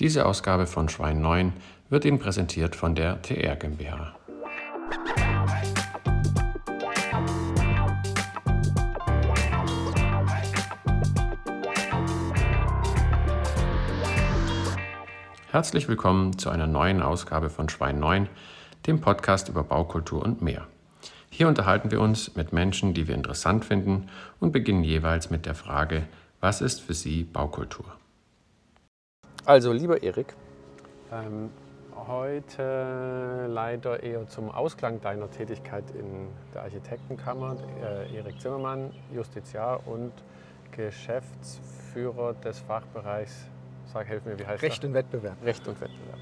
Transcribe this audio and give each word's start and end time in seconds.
Diese 0.00 0.26
Ausgabe 0.26 0.68
von 0.68 0.88
Schwein 0.88 1.20
9 1.20 1.52
wird 1.88 2.04
Ihnen 2.04 2.20
präsentiert 2.20 2.76
von 2.76 2.94
der 2.94 3.20
TR 3.20 3.56
GmbH. 3.56 4.14
Herzlich 15.50 15.88
willkommen 15.88 16.38
zu 16.38 16.50
einer 16.50 16.68
neuen 16.68 17.02
Ausgabe 17.02 17.50
von 17.50 17.68
Schwein 17.68 17.98
9, 17.98 18.28
dem 18.86 19.00
Podcast 19.00 19.48
über 19.48 19.64
Baukultur 19.64 20.22
und 20.22 20.42
mehr. 20.42 20.68
Hier 21.28 21.48
unterhalten 21.48 21.90
wir 21.90 22.00
uns 22.00 22.36
mit 22.36 22.52
Menschen, 22.52 22.94
die 22.94 23.08
wir 23.08 23.16
interessant 23.16 23.64
finden 23.64 24.06
und 24.38 24.52
beginnen 24.52 24.84
jeweils 24.84 25.30
mit 25.30 25.44
der 25.44 25.56
Frage, 25.56 26.06
was 26.38 26.60
ist 26.60 26.82
für 26.82 26.94
Sie 26.94 27.24
Baukultur? 27.24 27.98
Also, 29.48 29.72
lieber 29.72 30.02
Erik, 30.02 30.34
ähm, 31.10 31.48
heute 32.06 33.46
leider 33.48 34.02
eher 34.02 34.28
zum 34.28 34.50
Ausklang 34.50 35.00
deiner 35.00 35.30
Tätigkeit 35.30 35.84
in 35.98 36.28
der 36.52 36.64
Architektenkammer. 36.64 37.56
Äh, 37.82 38.14
Erik 38.14 38.38
Zimmermann, 38.42 38.92
Justiziar 39.10 39.80
und 39.86 40.12
Geschäftsführer 40.72 42.34
des 42.34 42.58
Fachbereichs, 42.58 43.46
sag, 43.90 44.06
helf 44.06 44.26
mir, 44.26 44.38
wie 44.38 44.44
heißt 44.44 44.62
Recht 44.62 44.82
das? 44.82 44.88
und 44.88 44.92
Wettbewerb. 44.92 45.36
Recht 45.42 45.66
und 45.66 45.80
Wettbewerb. 45.80 46.18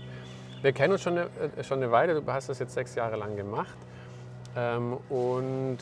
Wir 0.63 0.73
kennen 0.73 0.93
uns 0.93 1.03
schon 1.03 1.19
eine, 1.19 1.29
äh, 1.57 1.65
schon 1.65 1.79
eine 1.79 1.91
Weile, 1.91 2.21
du 2.21 2.33
hast 2.33 2.49
das 2.49 2.61
jetzt 2.61 2.75
sechs 2.75 2.95
Jahre 2.95 3.17
lang 3.17 3.35
gemacht 3.35 3.77
ähm, 4.55 4.99
und 5.09 5.79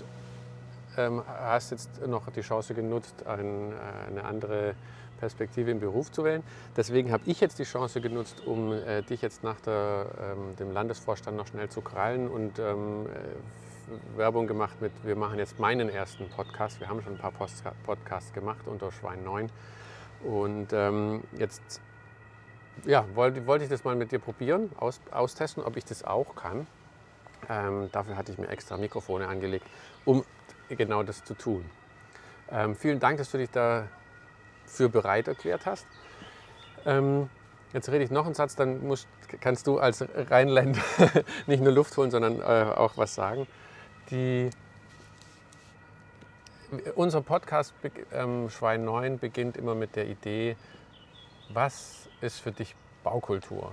ähm, 0.96 1.22
hast 1.26 1.72
jetzt 1.72 2.06
noch 2.06 2.26
die 2.30 2.40
Chance 2.40 2.72
genutzt, 2.72 3.26
ein, 3.26 3.72
äh, 3.72 4.08
eine 4.08 4.24
andere 4.24 4.74
Perspektive 5.14 5.70
im 5.70 5.80
Beruf 5.80 6.12
zu 6.12 6.24
wählen. 6.24 6.42
Deswegen 6.76 7.12
habe 7.12 7.22
ich 7.26 7.40
jetzt 7.40 7.58
die 7.58 7.64
Chance 7.64 8.00
genutzt, 8.00 8.42
um 8.46 8.72
äh, 8.72 9.02
dich 9.02 9.22
jetzt 9.22 9.42
nach 9.42 9.60
der, 9.60 10.06
ähm, 10.20 10.56
dem 10.56 10.72
Landesvorstand 10.72 11.36
noch 11.36 11.46
schnell 11.46 11.68
zu 11.68 11.80
krallen 11.80 12.28
und 12.28 12.58
ähm, 12.58 13.06
äh, 13.06 14.18
Werbung 14.18 14.46
gemacht 14.46 14.80
mit, 14.80 14.92
wir 15.02 15.16
machen 15.16 15.38
jetzt 15.38 15.58
meinen 15.58 15.88
ersten 15.88 16.28
Podcast. 16.28 16.80
Wir 16.80 16.88
haben 16.88 17.02
schon 17.02 17.14
ein 17.14 17.18
paar 17.18 17.32
Post 17.32 17.62
Podcasts 17.84 18.32
gemacht 18.32 18.66
unter 18.66 18.90
Schwein 18.90 19.22
9. 19.24 19.50
Und 20.24 20.72
ähm, 20.72 21.22
jetzt 21.36 21.80
ja, 22.84 23.04
wollte, 23.14 23.46
wollte 23.46 23.64
ich 23.64 23.70
das 23.70 23.84
mal 23.84 23.94
mit 23.94 24.12
dir 24.12 24.18
probieren, 24.18 24.70
aus, 24.76 25.00
austesten, 25.10 25.62
ob 25.62 25.76
ich 25.76 25.84
das 25.84 26.04
auch 26.04 26.34
kann. 26.34 26.66
Ähm, 27.48 27.88
dafür 27.92 28.16
hatte 28.16 28.32
ich 28.32 28.38
mir 28.38 28.48
extra 28.48 28.76
Mikrofone 28.76 29.28
angelegt, 29.28 29.66
um 30.04 30.24
genau 30.68 31.02
das 31.02 31.24
zu 31.24 31.34
tun. 31.34 31.64
Ähm, 32.50 32.74
vielen 32.74 33.00
Dank, 33.00 33.18
dass 33.18 33.30
du 33.30 33.38
dich 33.38 33.50
dafür 34.64 34.88
bereit 34.88 35.28
erklärt 35.28 35.66
hast. 35.66 35.86
Ähm, 36.86 37.28
jetzt 37.72 37.88
rede 37.88 38.04
ich 38.04 38.10
noch 38.10 38.26
einen 38.26 38.34
Satz, 38.34 38.56
dann 38.56 38.86
musst, 38.86 39.08
kannst 39.40 39.66
du 39.66 39.78
als 39.78 40.04
Rheinländer 40.30 40.80
nicht 41.46 41.62
nur 41.62 41.72
Luft 41.72 41.96
holen, 41.96 42.10
sondern 42.10 42.40
äh, 42.40 42.72
auch 42.74 42.96
was 42.96 43.14
sagen. 43.14 43.46
Die, 44.10 44.50
unser 46.94 47.22
Podcast 47.22 47.72
ähm, 48.12 48.50
Schwein 48.50 48.84
9 48.84 49.18
beginnt 49.18 49.56
immer 49.56 49.74
mit 49.74 49.96
der 49.96 50.06
Idee, 50.08 50.56
was 51.50 52.08
ist 52.20 52.40
für 52.40 52.52
dich 52.52 52.74
Baukultur? 53.02 53.72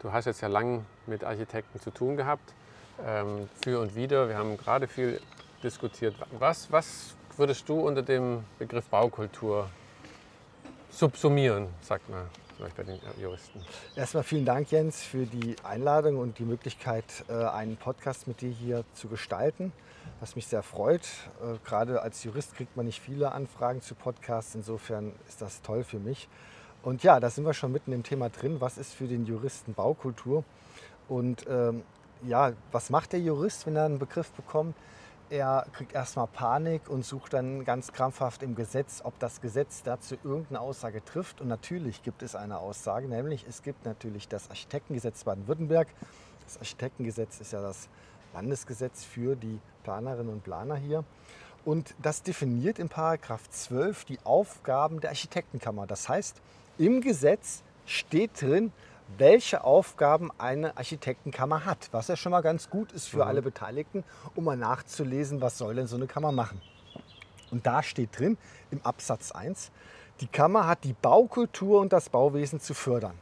Du 0.00 0.12
hast 0.12 0.24
jetzt 0.24 0.40
ja 0.40 0.48
lange 0.48 0.84
mit 1.06 1.24
Architekten 1.24 1.80
zu 1.80 1.90
tun 1.90 2.16
gehabt, 2.16 2.54
ähm, 3.06 3.48
für 3.62 3.80
und 3.80 3.94
wieder. 3.94 4.28
Wir 4.28 4.36
haben 4.36 4.56
gerade 4.56 4.88
viel 4.88 5.20
diskutiert. 5.62 6.14
Was, 6.38 6.70
was 6.72 7.14
würdest 7.38 7.68
du 7.68 7.80
unter 7.80 8.02
dem 8.02 8.44
Begriff 8.58 8.86
Baukultur 8.86 9.68
subsumieren, 10.90 11.68
sagt 11.80 12.08
man 12.10 12.26
vielleicht 12.56 12.76
bei 12.76 12.82
den 12.82 12.98
Juristen? 13.20 13.60
Erstmal 13.96 14.22
vielen 14.22 14.44
Dank, 14.44 14.70
Jens, 14.70 15.02
für 15.02 15.26
die 15.26 15.56
Einladung 15.64 16.18
und 16.18 16.38
die 16.38 16.44
Möglichkeit, 16.44 17.04
äh, 17.28 17.32
einen 17.32 17.76
Podcast 17.76 18.28
mit 18.28 18.40
dir 18.40 18.50
hier 18.50 18.84
zu 18.94 19.08
gestalten, 19.08 19.72
was 20.20 20.36
mich 20.36 20.46
sehr 20.46 20.62
freut. 20.62 21.02
Äh, 21.42 21.58
gerade 21.64 22.02
als 22.02 22.22
Jurist 22.24 22.54
kriegt 22.54 22.76
man 22.76 22.86
nicht 22.86 23.00
viele 23.00 23.32
Anfragen 23.32 23.80
zu 23.80 23.94
Podcasts, 23.94 24.54
insofern 24.54 25.12
ist 25.28 25.40
das 25.40 25.62
toll 25.62 25.84
für 25.84 25.98
mich. 25.98 26.28
Und 26.82 27.02
ja, 27.02 27.20
da 27.20 27.30
sind 27.30 27.44
wir 27.44 27.54
schon 27.54 27.72
mitten 27.72 27.92
im 27.92 28.02
Thema 28.02 28.28
drin. 28.28 28.60
Was 28.60 28.76
ist 28.76 28.92
für 28.92 29.06
den 29.06 29.24
Juristen 29.24 29.72
Baukultur? 29.72 30.44
Und 31.08 31.46
ähm, 31.48 31.82
ja, 32.26 32.52
was 32.72 32.90
macht 32.90 33.12
der 33.12 33.20
Jurist, 33.20 33.66
wenn 33.66 33.76
er 33.76 33.84
einen 33.84 33.98
Begriff 33.98 34.30
bekommt? 34.32 34.74
Er 35.32 35.64
kriegt 35.72 35.94
erstmal 35.94 36.26
Panik 36.26 36.90
und 36.90 37.06
sucht 37.06 37.32
dann 37.32 37.64
ganz 37.64 37.90
krampfhaft 37.94 38.42
im 38.42 38.54
Gesetz, 38.54 39.00
ob 39.02 39.18
das 39.18 39.40
Gesetz 39.40 39.82
dazu 39.82 40.16
irgendeine 40.22 40.60
Aussage 40.60 41.02
trifft. 41.02 41.40
Und 41.40 41.48
natürlich 41.48 42.02
gibt 42.02 42.22
es 42.22 42.36
eine 42.36 42.58
Aussage, 42.58 43.08
nämlich 43.08 43.46
es 43.48 43.62
gibt 43.62 43.86
natürlich 43.86 44.28
das 44.28 44.50
Architektengesetz 44.50 45.24
Baden-Württemberg. 45.24 45.88
Das 46.44 46.58
Architektengesetz 46.58 47.40
ist 47.40 47.54
ja 47.54 47.62
das 47.62 47.88
Landesgesetz 48.34 49.04
für 49.04 49.34
die 49.34 49.58
Planerinnen 49.84 50.30
und 50.30 50.44
Planer 50.44 50.76
hier. 50.76 51.02
Und 51.64 51.94
das 52.02 52.22
definiert 52.22 52.78
in 52.78 52.90
Paragraph 52.90 53.48
12 53.48 54.04
die 54.04 54.18
Aufgaben 54.24 55.00
der 55.00 55.08
Architektenkammer. 55.08 55.86
Das 55.86 56.10
heißt, 56.10 56.42
im 56.76 57.00
Gesetz 57.00 57.62
steht 57.86 58.42
drin, 58.42 58.70
welche 59.18 59.64
Aufgaben 59.64 60.30
eine 60.38 60.76
Architektenkammer 60.76 61.64
hat, 61.64 61.88
was 61.92 62.08
ja 62.08 62.16
schon 62.16 62.32
mal 62.32 62.40
ganz 62.40 62.70
gut 62.70 62.92
ist 62.92 63.06
für 63.06 63.18
mhm. 63.18 63.22
alle 63.22 63.42
Beteiligten, 63.42 64.04
um 64.34 64.44
mal 64.44 64.56
nachzulesen, 64.56 65.40
was 65.40 65.58
soll 65.58 65.74
denn 65.74 65.86
so 65.86 65.96
eine 65.96 66.06
Kammer 66.06 66.32
machen. 66.32 66.60
Und 67.50 67.66
da 67.66 67.82
steht 67.82 68.18
drin 68.18 68.38
im 68.70 68.80
Absatz 68.82 69.32
1, 69.32 69.70
die 70.20 70.26
Kammer 70.26 70.66
hat 70.66 70.84
die 70.84 70.94
Baukultur 70.94 71.80
und 71.80 71.92
das 71.92 72.08
Bauwesen 72.08 72.60
zu 72.60 72.74
fördern. 72.74 73.14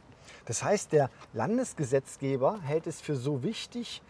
Das 0.45 0.63
heißt, 0.63 0.91
der 0.91 1.09
Landesgesetzgeber 1.33 2.61
hält 2.61 2.87
es 2.87 3.01
für 3.01 3.15
so 3.15 3.43
wichtig, 3.43 4.01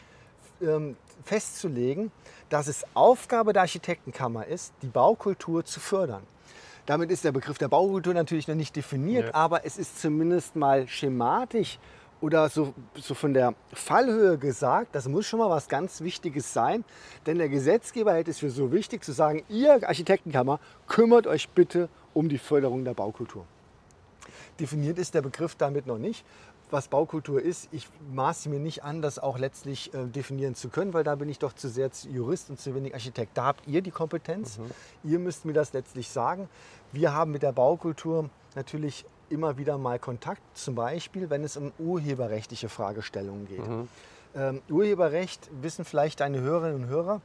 ähm, 0.61 0.95
festzulegen, 1.23 2.11
dass 2.49 2.67
es 2.67 2.85
Aufgabe 2.93 3.53
der 3.53 3.63
Architektenkammer 3.63 4.45
ist, 4.45 4.73
die 4.81 4.87
Baukultur 4.87 5.65
zu 5.65 5.79
fördern. 5.79 6.23
Damit 6.91 7.09
ist 7.09 7.23
der 7.23 7.31
Begriff 7.31 7.57
der 7.57 7.69
Baukultur 7.69 8.13
natürlich 8.13 8.49
noch 8.49 8.55
nicht 8.55 8.75
definiert, 8.75 9.27
ja. 9.27 9.33
aber 9.33 9.65
es 9.65 9.77
ist 9.77 10.01
zumindest 10.01 10.57
mal 10.57 10.89
schematisch 10.89 11.79
oder 12.19 12.49
so, 12.49 12.73
so 12.95 13.13
von 13.13 13.33
der 13.33 13.53
Fallhöhe 13.71 14.37
gesagt, 14.37 14.93
das 14.93 15.07
muss 15.07 15.25
schon 15.25 15.39
mal 15.39 15.49
was 15.49 15.69
ganz 15.69 16.01
Wichtiges 16.01 16.51
sein. 16.51 16.83
Denn 17.25 17.37
der 17.37 17.47
Gesetzgeber 17.47 18.11
hält 18.11 18.27
es 18.27 18.39
für 18.39 18.49
so 18.49 18.73
wichtig 18.73 19.05
zu 19.05 19.13
sagen, 19.13 19.45
ihr 19.47 19.87
Architektenkammer 19.87 20.59
kümmert 20.85 21.27
euch 21.27 21.47
bitte 21.47 21.87
um 22.13 22.27
die 22.27 22.37
Förderung 22.37 22.83
der 22.83 22.93
Baukultur. 22.93 23.45
Definiert 24.59 24.99
ist 24.99 25.13
der 25.15 25.21
Begriff 25.21 25.55
damit 25.55 25.87
noch 25.87 25.97
nicht 25.97 26.25
was 26.71 26.87
Baukultur 26.87 27.41
ist. 27.41 27.69
Ich 27.71 27.87
maße 28.13 28.49
mir 28.49 28.59
nicht 28.59 28.83
an, 28.83 29.01
das 29.01 29.19
auch 29.19 29.37
letztlich 29.37 29.93
äh, 29.93 30.05
definieren 30.05 30.55
zu 30.55 30.69
können, 30.69 30.93
weil 30.93 31.03
da 31.03 31.15
bin 31.15 31.29
ich 31.29 31.39
doch 31.39 31.53
zu 31.53 31.69
sehr 31.69 31.89
Jurist 32.09 32.49
und 32.49 32.59
zu 32.59 32.73
wenig 32.75 32.93
Architekt. 32.93 33.37
Da 33.37 33.45
habt 33.45 33.67
ihr 33.67 33.81
die 33.81 33.91
Kompetenz. 33.91 34.57
Mhm. 34.57 34.71
Ihr 35.03 35.19
müsst 35.19 35.45
mir 35.45 35.53
das 35.53 35.73
letztlich 35.73 36.09
sagen. 36.09 36.49
Wir 36.91 37.13
haben 37.13 37.31
mit 37.31 37.43
der 37.43 37.51
Baukultur 37.51 38.29
natürlich 38.55 39.05
immer 39.29 39.57
wieder 39.57 39.77
mal 39.77 39.97
Kontakt, 39.99 40.41
zum 40.57 40.75
Beispiel, 40.75 41.29
wenn 41.29 41.43
es 41.43 41.55
um 41.55 41.71
urheberrechtliche 41.79 42.69
Fragestellungen 42.69 43.47
geht. 43.47 43.65
Mhm. 43.65 43.87
Ähm, 44.35 44.61
Urheberrecht 44.69 45.49
wissen 45.61 45.85
vielleicht 45.85 46.19
deine 46.19 46.41
Hörerinnen 46.41 46.83
und 46.83 46.89
Hörer. 46.89 47.21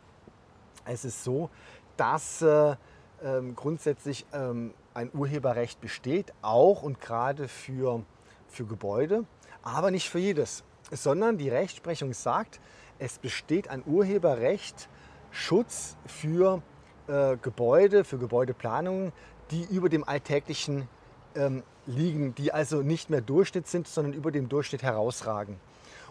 Es 0.85 1.05
ist 1.05 1.25
so, 1.25 1.51
dass 1.97 2.43
äh, 2.43 2.77
ähm, 3.25 3.57
grundsätzlich 3.57 4.25
ähm, 4.33 4.73
ein 4.95 5.11
Urheberrecht 5.13 5.81
besteht, 5.81 6.33
auch 6.43 6.83
und 6.83 7.01
gerade 7.01 7.49
für, 7.49 8.03
für 8.49 8.67
Gebäude 8.67 9.25
aber 9.67 9.91
nicht 9.91 10.09
für 10.09 10.21
jedes, 10.21 10.63
sondern 10.93 11.39
die 11.39 11.49
Rechtsprechung 11.49 12.13
sagt, 12.13 12.61
es 13.01 13.19
besteht 13.19 13.69
ein 13.69 13.83
Urheberrecht, 13.85 14.89
Schutz 15.33 15.97
für 16.07 16.63
äh, 17.09 17.37
Gebäude, 17.37 18.05
für 18.05 18.17
Gebäudeplanungen, 18.17 19.13
die 19.51 19.65
über 19.65 19.89
dem 19.89 20.05
Alltäglichen 20.05 20.89
ähm, 21.35 21.63
liegen, 21.87 22.35
die 22.35 22.53
also 22.53 22.83
nicht 22.83 23.11
mehr 23.11 23.21
Durchschnitt 23.21 23.69
sind, 23.69 23.87
sondern 23.87 24.13
über 24.13 24.31
dem 24.31 24.49
Durchschnitt 24.49 24.83
herausragen. 24.83 25.59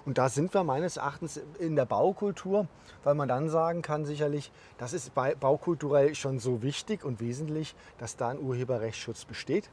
Und 0.06 0.20
da 0.20 0.30
sind 0.30 0.54
wir 0.54 0.64
meines 0.64 0.98
Erachtens 0.98 1.42
in 1.58 1.76
der 1.76 1.86
Baukultur, 1.86 2.68
weil 3.04 3.16
man 3.16 3.28
dann 3.28 3.50
sagen 3.50 3.82
kann 3.82 4.06
sicherlich, 4.06 4.52
das 4.78 4.94
ist 4.94 5.14
baukulturell 5.16 6.14
schon 6.14 6.40
so 6.40 6.62
wichtig 6.62 7.04
und 7.04 7.20
wesentlich, 7.20 7.76
dass 7.98 8.16
da 8.16 8.30
ein 8.30 8.40
Urheberrechtsschutz 8.40 9.26
besteht. 9.26 9.70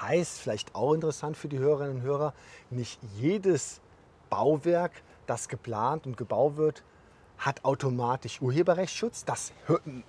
Heißt 0.00 0.38
vielleicht 0.38 0.74
auch 0.74 0.94
interessant 0.94 1.36
für 1.36 1.48
die 1.48 1.58
Hörerinnen 1.58 1.96
und 1.96 2.02
Hörer, 2.02 2.32
nicht 2.70 2.98
jedes 3.18 3.82
Bauwerk, 4.30 4.92
das 5.26 5.48
geplant 5.48 6.06
und 6.06 6.16
gebaut 6.16 6.56
wird, 6.56 6.82
hat 7.38 7.64
automatisch 7.64 8.40
Urheberrechtsschutz. 8.40 9.24
Das, 9.24 9.52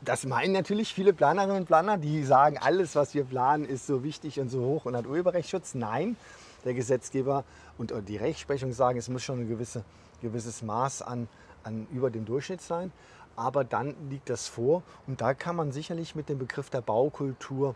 das 0.02 0.26
meinen 0.26 0.54
natürlich 0.54 0.94
viele 0.94 1.14
Planerinnen 1.14 1.58
und 1.58 1.66
Planer, 1.66 1.98
die 1.98 2.24
sagen, 2.24 2.58
alles, 2.58 2.96
was 2.96 3.14
wir 3.14 3.26
planen, 3.26 3.66
ist 3.66 3.88
so 3.88 4.04
wichtig 4.04 4.40
und 4.40 4.50
so 4.50 4.62
hoch 4.62 4.86
und 4.86 4.96
hat 4.96 5.08
Urheberrechtsschutz. 5.08 5.76
Nein, 5.76 6.16
der 6.64 6.74
Gesetzgeber 6.74 7.44
und 7.78 7.94
die 8.08 8.18
Rechtsprechung 8.18 8.74
sagen, 8.74 8.98
es 8.98 9.10
muss 9.10 9.24
schon 9.24 9.42
ein 9.42 9.50
gewisse, 9.50 9.84
gewisses 10.22 10.62
Maß 10.62 11.02
an, 11.02 11.28
an 11.64 11.88
über 11.92 12.10
dem 12.10 12.26
Durchschnitt 12.26 12.62
sein. 12.62 12.92
Aber 13.36 13.66
dann 13.66 13.96
liegt 14.10 14.30
das 14.30 14.48
vor 14.48 14.82
und 15.08 15.20
da 15.20 15.34
kann 15.34 15.58
man 15.58 15.72
sicherlich 15.72 16.16
mit 16.16 16.30
dem 16.30 16.40
Begriff 16.40 16.70
der 16.70 16.82
Baukultur 16.82 17.76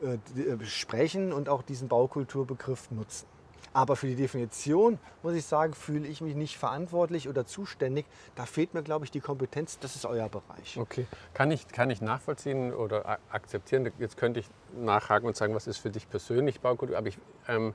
äh, 0.00 0.64
sprechen 0.64 1.32
und 1.32 1.48
auch 1.48 1.62
diesen 1.62 1.88
Baukulturbegriff 1.88 2.90
nutzen. 2.92 3.26
Aber 3.72 3.96
für 3.96 4.06
die 4.06 4.16
Definition, 4.16 4.98
muss 5.22 5.34
ich 5.34 5.44
sagen, 5.44 5.74
fühle 5.74 6.08
ich 6.08 6.20
mich 6.20 6.34
nicht 6.34 6.58
verantwortlich 6.58 7.28
oder 7.28 7.46
zuständig. 7.46 8.06
Da 8.34 8.46
fehlt 8.46 8.74
mir, 8.74 8.82
glaube 8.82 9.04
ich, 9.04 9.10
die 9.10 9.20
Kompetenz. 9.20 9.78
Das 9.78 9.94
ist 9.94 10.06
euer 10.06 10.28
Bereich. 10.28 10.78
Okay. 10.78 11.06
Kann 11.34 11.50
ich, 11.50 11.68
kann 11.68 11.90
ich 11.90 12.00
nachvollziehen 12.00 12.72
oder 12.72 13.18
akzeptieren? 13.30 13.90
Jetzt 13.98 14.16
könnte 14.16 14.40
ich 14.40 14.46
nachhaken 14.76 15.26
und 15.26 15.36
sagen, 15.36 15.54
was 15.54 15.66
ist 15.66 15.78
für 15.78 15.90
dich 15.90 16.08
persönlich 16.08 16.60
Baukultur? 16.60 16.96
Aber 16.96 17.08
ich, 17.08 17.18
ähm, 17.46 17.74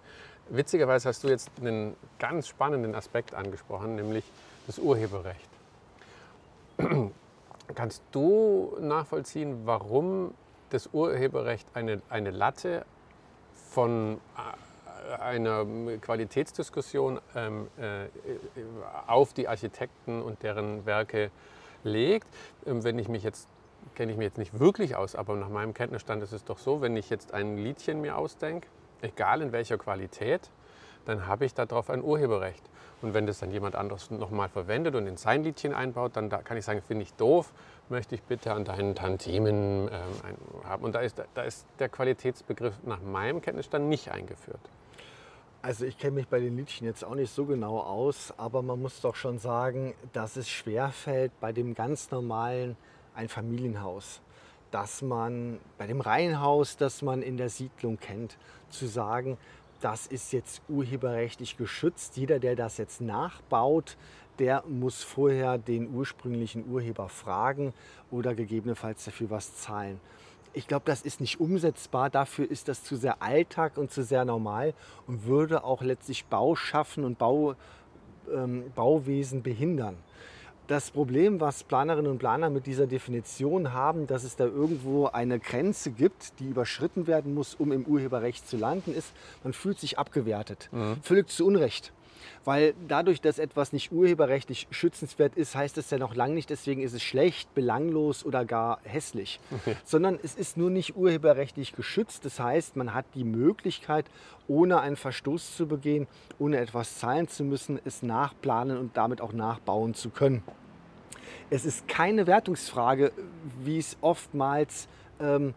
witzigerweise 0.50 1.10
hast 1.10 1.24
du 1.24 1.30
jetzt 1.30 1.52
einen 1.60 1.96
ganz 2.20 2.48
spannenden 2.48 2.96
Aspekt 2.96 3.34
angesprochen, 3.34 3.96
nämlich 3.96 4.26
das 4.68 4.80
Urheberrecht. 4.80 5.50
Kannst 7.76 8.02
du 8.12 8.76
nachvollziehen, 8.82 9.62
warum 9.66 10.34
das 10.70 10.90
Urheberrecht 10.92 11.68
eine, 11.76 12.02
eine 12.10 12.32
Latte 12.32 12.86
von 13.70 14.20
äh, 14.36 14.73
einer 15.20 15.66
Qualitätsdiskussion 16.02 17.20
ähm, 17.36 17.68
äh, 17.78 18.08
auf 19.08 19.34
die 19.34 19.48
Architekten 19.48 20.22
und 20.22 20.44
deren 20.44 20.86
Werke 20.86 21.32
legt. 21.84 22.28
Ähm, 22.66 22.84
wenn 22.84 23.00
ich 23.00 23.08
mich 23.08 23.24
jetzt 23.24 23.48
kenne 23.96 24.12
ich 24.12 24.18
mich 24.18 24.26
jetzt 24.26 24.38
nicht 24.38 24.60
wirklich 24.60 24.96
aus, 24.96 25.16
aber 25.16 25.36
nach 25.36 25.50
meinem 25.50 25.74
Kenntnisstand 25.74 26.24
ist 26.24 26.32
es 26.32 26.44
doch 26.44 26.58
so, 26.58 26.82
wenn 26.82 26.96
ich 26.96 27.10
jetzt 27.10 27.34
ein 27.34 27.58
Liedchen 27.58 28.02
mir 28.02 28.18
ausdenke, 28.18 28.68
egal 29.02 29.42
in 29.42 29.52
welcher 29.52 29.78
Qualität, 29.78 30.50
dann 31.06 31.28
habe 31.28 31.46
ich 31.46 31.54
darauf 31.54 31.90
ein 31.90 32.02
Urheberrecht. 32.02 32.64
Und 33.02 33.14
wenn 33.14 33.28
das 33.28 33.40
dann 33.40 33.52
jemand 33.52 33.76
anderes 33.76 34.10
nochmal 34.10 34.48
verwendet 34.48 34.96
und 34.96 35.06
in 35.08 35.18
sein 35.18 35.44
Liedchen 35.44 35.74
einbaut, 35.74 36.16
dann 36.16 36.30
da 36.30 36.38
kann 36.38 36.56
ich 36.56 36.64
sagen, 36.64 36.82
finde 36.82 37.04
ich 37.04 37.14
doof, 37.16 37.52
möchte 37.90 38.16
ich 38.16 38.24
bitte 38.24 38.54
an 38.54 38.64
deinen 38.64 38.96
Tantimen 38.96 39.90
ähm, 39.90 40.64
haben. 40.64 40.84
Und 40.84 40.96
da 40.96 41.02
ist, 41.02 41.22
da 41.34 41.44
ist 41.44 41.68
der 41.80 41.90
Qualitätsbegriff 41.90 42.74
nach 42.84 43.02
meinem 43.02 43.42
Kenntnisstand 43.42 43.90
nicht 43.90 44.10
eingeführt. 44.10 44.62
Also 45.66 45.86
ich 45.86 45.98
kenne 45.98 46.16
mich 46.16 46.28
bei 46.28 46.42
den 46.42 46.58
Liedchen 46.58 46.86
jetzt 46.86 47.06
auch 47.06 47.16
nicht 47.16 47.34
so 47.34 47.46
genau 47.46 47.80
aus, 47.80 48.34
aber 48.36 48.62
man 48.62 48.82
muss 48.82 49.00
doch 49.00 49.16
schon 49.16 49.38
sagen, 49.38 49.94
dass 50.12 50.36
es 50.36 50.50
schwerfällt 50.50 51.32
bei 51.40 51.54
dem 51.54 51.74
ganz 51.74 52.12
normalen 52.12 52.76
Einfamilienhaus, 53.16 54.20
dass 54.72 55.02
man 55.02 55.62
bei 55.78 55.88
dem 55.88 56.02
Reihenhaus, 56.02 56.76
das 56.76 57.02
man 57.02 57.22
in 57.22 57.38
der 57.38 57.48
Siedlung 57.48 57.98
kennt, 57.98 58.38
zu 58.70 58.88
sagen, 58.88 59.38
das 59.80 60.06
ist 60.06 60.34
jetzt 60.34 60.62
urheberrechtlich 60.68 61.56
geschützt. 61.56 62.18
Jeder, 62.18 62.40
der 62.40 62.58
das 62.58 62.76
jetzt 62.76 63.00
nachbaut, 63.00 63.96
der 64.40 64.66
muss 64.68 65.02
vorher 65.02 65.58
den 65.58 65.96
ursprünglichen 65.96 66.70
Urheber 66.70 67.08
fragen 67.08 67.74
oder 68.12 68.36
gegebenenfalls 68.36 69.06
dafür 69.06 69.30
was 69.30 69.56
zahlen. 69.56 70.02
Ich 70.54 70.68
glaube, 70.68 70.84
das 70.86 71.02
ist 71.02 71.20
nicht 71.20 71.40
umsetzbar. 71.40 72.10
Dafür 72.10 72.50
ist 72.50 72.68
das 72.68 72.84
zu 72.84 72.96
sehr 72.96 73.22
Alltag 73.22 73.78
und 73.78 73.92
zu 73.92 74.04
sehr 74.04 74.24
normal 74.24 74.74
und 75.08 75.26
würde 75.26 75.64
auch 75.64 75.82
letztlich 75.82 76.26
Bauschaffen 76.26 77.04
und 77.04 77.18
Bau, 77.18 77.56
ähm, 78.32 78.72
Bauwesen 78.76 79.42
behindern. 79.42 79.98
Das 80.68 80.92
Problem, 80.92 81.42
was 81.42 81.64
Planerinnen 81.64 82.10
und 82.10 82.20
Planer 82.20 82.50
mit 82.50 82.68
dieser 82.68 82.88
Definition 82.88 83.74
haben, 83.74 84.08
dass 84.08 84.24
es 84.24 84.38
da 84.38 84.46
irgendwo 84.46 85.08
eine 85.08 85.40
Grenze 85.40 85.92
gibt, 85.92 86.40
die 86.40 86.48
überschritten 86.48 87.06
werden 87.06 87.34
muss, 87.34 87.56
um 87.56 87.74
im 87.74 87.84
Urheberrecht 87.86 88.48
zu 88.48 88.56
landen, 88.56 88.94
ist, 88.94 89.12
man 89.44 89.52
fühlt 89.52 89.78
sich 89.80 90.00
abgewertet. 90.00 90.70
Mhm. 90.72 90.98
Völlig 91.02 91.30
zu 91.30 91.46
Unrecht. 91.46 91.92
Weil 92.46 92.74
dadurch, 92.88 93.22
dass 93.22 93.40
etwas 93.40 93.74
nicht 93.74 93.92
urheberrechtlich 93.92 94.68
schützenswert 94.72 95.36
ist, 95.36 95.56
heißt 95.56 95.78
es 95.78 95.90
ja 95.90 95.98
noch 95.98 96.16
lange 96.16 96.34
nicht, 96.34 96.50
deswegen 96.50 96.82
ist 96.82 96.94
es 96.94 97.04
schlecht, 97.04 97.54
belanglos 97.54 98.26
oder 98.26 98.46
gar 98.46 98.80
hässlich. 98.84 99.40
Okay. 99.52 99.76
Sondern 99.86 100.20
es 100.22 100.36
ist 100.36 100.58
nur 100.58 100.70
nicht 100.70 100.96
urheberrechtlich 100.96 101.74
geschützt. 101.74 102.26
Das 102.26 102.40
heißt, 102.40 102.76
man 102.76 102.94
hat 102.94 103.06
die 103.16 103.24
Möglichkeit, 103.24 104.06
ohne 104.48 104.82
einen 104.82 104.96
Verstoß 104.96 105.56
zu 105.56 105.68
begehen, 105.68 106.08
ohne 106.40 106.58
etwas 106.58 106.98
zahlen 107.00 107.28
zu 107.28 107.44
müssen, 107.44 107.80
es 107.86 108.04
nachplanen 108.04 108.78
und 108.78 108.98
damit 108.98 109.22
auch 109.22 109.34
nachbauen 109.34 109.94
zu 109.94 110.10
können. 110.10 110.44
Es 111.50 111.66
ist 111.66 111.88
keine 111.88 112.28
Wertungsfrage, 112.28 113.12
wie 113.64 113.78
es 113.78 113.98
oftmals 114.02 114.88
ähm, 115.20 115.54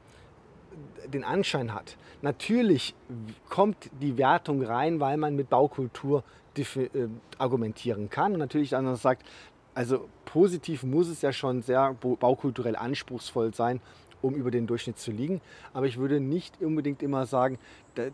den 1.07 1.25
Anschein 1.25 1.73
hat. 1.73 1.97
Natürlich 2.23 2.95
kommt 3.49 3.91
die 4.01 4.19
Wertung 4.19 4.63
rein, 4.63 5.01
weil 5.01 5.17
man 5.17 5.37
mit 5.37 5.49
Baukultur 5.49 6.25
argumentieren 7.39 8.11
kann. 8.11 8.33
Und 8.33 8.39
natürlich 8.39 8.71
dann 8.71 8.97
sagt, 8.97 9.27
also 9.75 10.09
positiv 10.25 10.83
muss 10.83 11.09
es 11.09 11.23
ja 11.23 11.33
schon 11.33 11.63
sehr 11.63 11.95
baukulturell 11.95 12.77
anspruchsvoll 12.77 13.55
sein, 13.55 13.81
um 14.23 14.35
über 14.35 14.51
den 14.51 14.67
Durchschnitt 14.67 14.99
zu 14.99 15.11
liegen. 15.11 15.41
Aber 15.75 15.87
ich 15.87 15.99
würde 15.99 16.21
nicht 16.21 16.63
unbedingt 16.63 17.03
immer 17.03 17.27
sagen, 17.27 17.59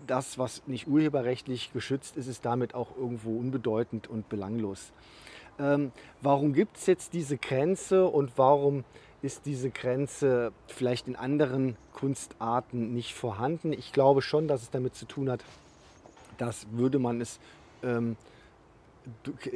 das, 0.06 0.38
was 0.38 0.62
nicht 0.66 0.88
urheberrechtlich 0.88 1.72
geschützt 1.72 2.16
ist, 2.16 2.26
ist 2.26 2.44
damit 2.44 2.74
auch 2.74 2.96
irgendwo 2.96 3.38
unbedeutend 3.38 4.08
und 4.08 4.28
belanglos. 4.28 4.92
Ähm, 5.58 5.92
warum 6.20 6.52
gibt 6.52 6.76
es 6.78 6.86
jetzt 6.86 7.12
diese 7.12 7.36
Grenze 7.36 8.06
und 8.06 8.32
warum 8.36 8.84
ist 9.22 9.46
diese 9.46 9.70
Grenze 9.70 10.52
vielleicht 10.66 11.06
in 11.06 11.14
anderen 11.14 11.76
Kunstarten 11.92 12.92
nicht 12.92 13.14
vorhanden? 13.14 13.72
Ich 13.72 13.92
glaube 13.92 14.22
schon, 14.22 14.48
dass 14.48 14.62
es 14.62 14.70
damit 14.70 14.94
zu 14.94 15.06
tun 15.06 15.30
hat, 15.30 15.44
dass 16.38 16.66
würde 16.72 16.98
man 16.98 17.20
es 17.20 17.38
ähm, 17.82 18.16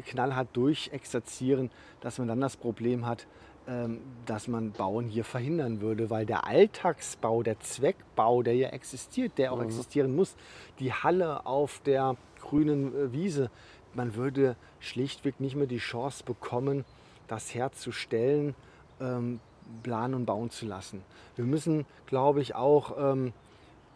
knallhart 0.07 0.49
durchexerzieren, 0.53 1.71
dass 2.01 2.19
man 2.19 2.29
dann 2.29 2.41
das 2.41 2.57
Problem 2.57 3.07
hat, 3.07 3.27
ähm, 3.69 4.01
dass 4.27 4.47
man 4.47 4.73
Bauen 4.73 5.09
hier 5.09 5.25
verhindern 5.25 5.81
würde, 5.81 6.09
weil 6.09 6.25
der 6.25 6.47
Alltagsbau, 6.47 7.43
der 7.43 7.59
Zweckbau, 7.61 8.43
der 8.43 8.55
hier 8.55 8.73
existiert, 8.73 9.39
der 9.39 9.53
auch 9.53 9.59
mhm. 9.59 9.65
existieren 9.65 10.15
muss, 10.15 10.37
die 10.79 10.93
Halle 10.93 11.47
auf 11.47 11.81
der 11.85 12.17
grünen 12.41 12.95
äh, 12.95 13.13
Wiese, 13.13 13.51
man 13.95 14.15
würde 14.15 14.57
schlichtweg 14.79 15.41
nicht 15.41 15.57
mehr 15.57 15.67
die 15.67 15.79
Chance 15.79 16.23
bekommen, 16.25 16.85
das 17.27 17.55
herzustellen, 17.55 18.55
ähm, 19.01 19.41
planen 19.83 20.15
und 20.15 20.27
bauen 20.27 20.51
zu 20.51 20.67
lassen. 20.67 21.03
Wir 21.35 21.45
müssen, 21.45 21.87
glaube 22.07 22.41
ich, 22.41 22.55
auch 22.55 22.97
ähm, 22.99 23.33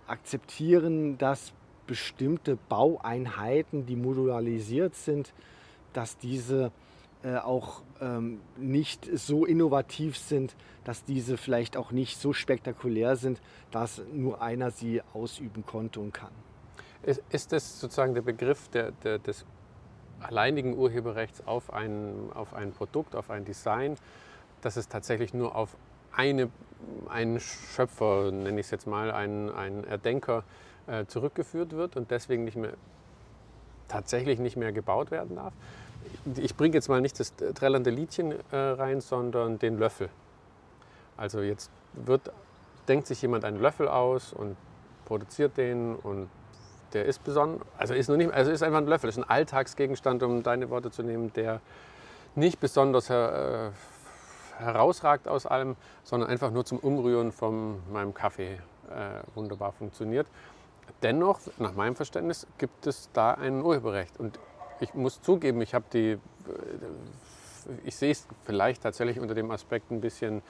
akzeptieren, 0.07 1.17
dass 1.19 1.53
bestimmte 1.91 2.57
Baueinheiten, 2.69 3.85
die 3.85 3.97
modularisiert 3.97 4.95
sind, 4.95 5.35
dass 5.93 6.17
diese 6.17 6.71
äh, 7.25 7.35
auch 7.39 7.83
ähm, 8.01 8.41
nicht 8.57 9.11
so 9.13 9.45
innovativ 9.45 10.17
sind, 10.17 10.55
dass 10.85 11.03
diese 11.03 11.37
vielleicht 11.37 11.77
auch 11.77 11.91
nicht 11.91 12.17
so 12.17 12.33
spektakulär 12.33 13.17
sind, 13.17 13.43
dass 13.73 14.03
nur 14.13 14.41
einer 14.41 14.71
sie 14.71 15.03
ausüben 15.15 15.67
konnte 15.67 15.99
und 15.99 16.15
kann. 16.15 16.31
Ist, 17.03 17.25
ist 17.31 17.51
das 17.51 17.81
sozusagen 17.81 18.15
der 18.15 18.23
Begriff 18.23 18.69
der, 18.69 18.93
der, 18.93 19.19
des 19.19 19.45
alleinigen 20.21 20.79
Urheberrechts 20.79 21.45
auf 21.45 21.73
ein, 21.73 22.31
auf 22.33 22.55
ein 22.55 22.71
Produkt, 22.71 23.17
auf 23.17 23.31
ein 23.31 23.45
Design, 23.45 23.97
dass 24.61 24.77
es 24.77 24.87
tatsächlich 24.87 25.35
nur 25.35 25.57
auf 25.57 25.77
eine, 26.13 26.51
einen 27.09 27.41
Schöpfer, 27.41 28.31
nenne 28.31 28.61
ich 28.61 28.67
es 28.67 28.71
jetzt 28.71 28.87
mal, 28.87 29.11
einen, 29.11 29.51
einen 29.51 29.83
Erdenker, 29.83 30.45
äh, 30.91 31.07
zurückgeführt 31.07 31.73
wird 31.73 31.97
und 31.97 32.11
deswegen 32.11 32.45
nicht 32.45 32.57
mehr, 32.57 32.73
tatsächlich 33.89 34.39
nicht 34.39 34.57
mehr 34.57 34.73
gebaut 34.73 35.11
werden 35.11 35.37
darf. 35.37 35.53
Ich 36.37 36.57
bringe 36.57 36.75
jetzt 36.75 36.89
mal 36.89 37.01
nicht 37.01 37.19
das 37.21 37.35
trällernde 37.55 37.91
Liedchen 37.91 38.33
äh, 38.51 38.57
rein, 38.57 39.01
sondern 39.01 39.59
den 39.59 39.79
Löffel. 39.79 40.09
Also 41.17 41.41
jetzt 41.41 41.71
wird, 41.93 42.33
denkt 42.89 43.07
sich 43.07 43.21
jemand 43.23 43.45
einen 43.45 43.61
Löffel 43.61 43.89
aus 43.89 44.33
und 44.33 44.57
produziert 45.05 45.57
den 45.57 45.97
und 45.97 46.29
der 46.93 47.05
ist 47.05 47.23
besonders, 47.23 47.67
also 47.79 47.95
ist 47.95 48.09
nur 48.09 48.17
nicht, 48.17 48.33
also 48.33 48.51
ist 48.51 48.63
einfach 48.63 48.79
ein 48.79 48.87
Löffel, 48.87 49.09
ist 49.09 49.19
ein 49.19 49.29
Alltagsgegenstand, 49.29 50.23
um 50.23 50.43
deine 50.43 50.71
Worte 50.71 50.91
zu 50.91 51.03
nehmen, 51.03 51.33
der 51.35 51.61
nicht 52.35 52.61
besonders 52.61 53.11
her, 53.11 53.73
äh, 54.59 54.63
herausragt 54.63 55.29
aus 55.29 55.47
allem, 55.47 55.77
sondern 56.05 56.29
einfach 56.29 56.51
nur 56.51 56.65
zum 56.65 56.79
Umrühren 56.79 57.33
von 57.33 57.81
meinem 57.93 58.15
Kaffee 58.15 58.55
äh, 58.55 58.59
wunderbar 59.35 59.73
funktioniert. 59.73 60.27
Dennoch, 61.03 61.41
nach 61.59 61.75
meinem 61.75 61.97
Verständnis, 61.97 62.47
gibt 62.59 62.87
es 62.87 63.11
da 63.13 63.33
ein 63.33 63.63
Urheberrecht. 63.63 64.19
Und 64.19 64.39
ich 64.81 64.95
muss 64.95 65.21
zugeben, 65.23 65.61
ich 65.61 65.75
habe 65.75 65.85
die, 65.93 66.13
äh, 66.13 66.19
ich 67.85 67.97
sehe 67.97 68.13
es 68.13 68.27
vielleicht 68.45 68.83
tatsächlich 68.83 69.21
unter 69.21 69.35
dem 69.35 69.51
Aspekt 69.51 69.91
ein 69.91 70.01
bisschen 70.01 70.43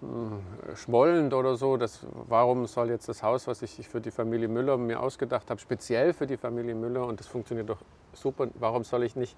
hm, 0.00 0.40
schmollend 0.74 1.34
oder 1.34 1.56
so. 1.56 1.76
Dass, 1.76 2.06
warum 2.28 2.66
soll 2.66 2.90
jetzt 2.90 3.08
das 3.08 3.22
Haus, 3.22 3.46
was 3.46 3.62
ich 3.62 3.88
für 3.88 4.00
die 4.00 4.10
Familie 4.10 4.48
Müller 4.48 4.76
mir 4.76 5.00
ausgedacht 5.00 5.50
habe, 5.50 5.60
speziell 5.60 6.12
für 6.12 6.26
die 6.26 6.36
Familie 6.36 6.74
Müller 6.74 7.06
und 7.06 7.20
das 7.20 7.26
funktioniert 7.26 7.68
doch 7.68 7.80
super, 8.12 8.48
warum 8.54 8.84
soll 8.84 9.04
ich 9.04 9.16
nicht 9.16 9.36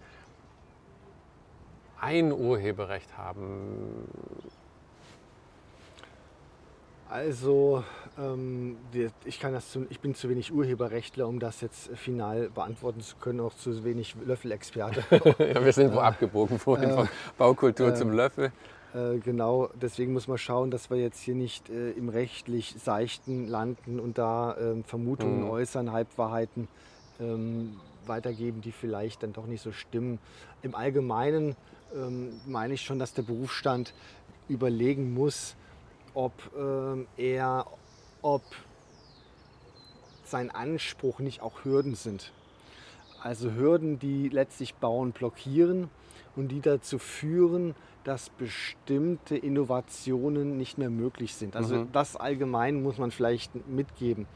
ein 2.01 2.33
Urheberrecht 2.33 3.17
haben? 3.17 4.09
Also, 7.13 7.85
ähm, 8.19 8.79
ich, 9.27 9.39
kann 9.39 9.53
das 9.53 9.71
zu, 9.71 9.85
ich 9.91 10.01
bin 10.01 10.15
zu 10.15 10.31
wenig 10.31 10.51
Urheberrechtler, 10.51 11.29
um 11.29 11.41
das 11.41 11.61
jetzt 11.61 11.95
final 11.95 12.49
beantworten 12.49 13.03
zu 13.03 13.17
können, 13.17 13.41
auch 13.41 13.53
zu 13.55 13.85
wenig 13.85 14.15
Löffelexperte. 14.25 15.05
ja, 15.39 15.63
wir 15.63 15.75
sind 15.75 15.95
wo 15.95 15.99
abgebogen 15.99 16.59
vorhin 16.59 16.89
äh, 16.89 16.95
von 16.95 17.09
Baukultur 17.37 17.89
äh, 17.89 17.95
zum 17.95 18.13
Löffel. 18.13 18.51
Äh, 18.95 19.19
genau, 19.19 19.69
deswegen 19.75 20.15
muss 20.15 20.27
man 20.27 20.39
schauen, 20.39 20.71
dass 20.71 20.89
wir 20.89 20.97
jetzt 20.97 21.21
hier 21.21 21.35
nicht 21.35 21.69
äh, 21.69 21.91
im 21.91 22.09
rechtlich 22.09 22.77
Seichten 22.83 23.47
landen 23.47 24.01
und 24.01 24.17
da 24.17 24.57
ähm, 24.59 24.83
Vermutungen 24.83 25.43
Mhm. 25.43 25.51
äußern, 25.51 25.93
Halbwahrheiten 25.93 26.67
ähm, 27.21 27.79
weitergeben, 28.07 28.63
die 28.63 28.73
vielleicht 28.73 29.23
dann 29.23 29.35
doch 29.35 29.47
nicht 29.47 29.61
so 29.61 29.71
stimmen. 29.71 30.19
Im 30.63 30.75
Allgemeinen 30.75 31.57
ähm, 31.95 32.41
meine 32.47 32.73
ich 32.73 32.81
schon, 32.81 32.99
dass 32.99 33.13
der 33.13 33.23
Berufsstand 33.23 33.93
überlegen 34.49 35.13
muss, 35.13 35.57
ob 36.15 36.33
ähm, 36.57 37.07
er, 37.17 37.67
ob 38.23 38.43
sein 40.25 40.51
Anspruch 40.51 41.19
nicht 41.21 41.43
auch 41.43 41.65
Hürden 41.65 41.95
sind. 41.95 42.33
Also 43.23 43.53
Hürden, 43.53 43.99
die 43.99 44.29
letztlich 44.29 44.75
Bauen 44.75 45.13
blockieren 45.13 45.89
und 46.35 46.49
die 46.49 46.61
dazu 46.61 46.99
führen, 46.99 47.75
dass 48.05 48.31
bestimmte 48.31 49.37
Innovationen 49.37 50.57
nicht 50.57 50.77
mehr 50.77 50.91
möglich 50.91 51.35
sind. 51.35 51.55
Also 51.55 51.77
Mhm. 51.77 51.93
das 51.93 52.17
allgemein 52.17 52.83
muss 52.83 52.99
man 52.99 53.13
vielleicht 53.13 53.69
mitgeben. 53.69 54.27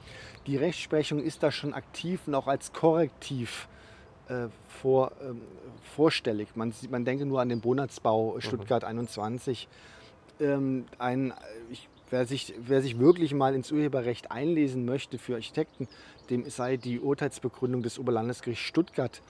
Die 0.46 0.56
Rechtsprechung 0.56 1.18
ist 1.20 1.42
da 1.42 1.50
schon 1.50 1.74
aktiv 1.74 2.20
und 2.26 2.34
auch 2.36 2.46
als 2.46 2.72
Korrektiv 2.72 3.68
äh, 4.28 4.48
vor, 4.68 5.12
ähm, 5.22 5.40
vorstellig. 5.94 6.54
Man, 6.54 6.72
man 6.90 7.04
denke 7.04 7.26
nur 7.26 7.40
an 7.40 7.48
den 7.48 7.60
Bonatzbau 7.60 8.36
Stuttgart 8.40 8.84
21. 8.84 9.68
Ähm, 10.38 10.84
ein, 10.98 11.32
ich, 11.70 11.88
wer, 12.10 12.26
sich, 12.26 12.54
wer 12.58 12.82
sich 12.82 12.98
wirklich 12.98 13.32
mal 13.32 13.54
ins 13.54 13.72
Urheberrecht 13.72 14.30
einlesen 14.30 14.84
möchte 14.84 15.18
für 15.18 15.34
Architekten, 15.34 15.88
dem 16.30 16.48
sei 16.50 16.76
die 16.76 17.00
Urteilsbegründung 17.00 17.82
des 17.82 17.98
Oberlandesgerichts 17.98 18.64
Stuttgart 18.64 19.22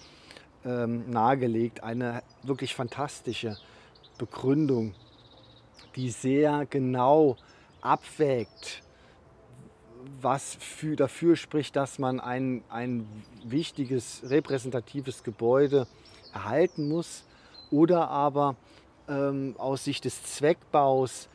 ähm, 0.65 1.09
nahegelegt. 1.09 1.83
Eine 1.85 2.23
wirklich 2.43 2.75
fantastische 2.75 3.57
Begründung, 4.19 4.95
die 5.95 6.11
sehr 6.11 6.67
genau 6.67 7.37
abwägt, 7.81 8.83
was 10.21 10.57
für, 10.57 10.97
dafür 10.97 11.37
spricht, 11.37 11.77
dass 11.77 11.99
man 11.99 12.21
ein, 12.21 12.63
ein 12.69 13.07
wichtiges, 13.45 14.23
repräsentatives 14.25 15.23
Gebäude 15.23 15.87
erhalten 16.33 16.89
muss 16.89 17.25
oder 17.71 18.09
aber 18.09 18.57
ähm, 19.09 19.55
aus 19.59 19.85
Sicht 19.85 20.05
des 20.05 20.23
Zweckbaus 20.23 21.29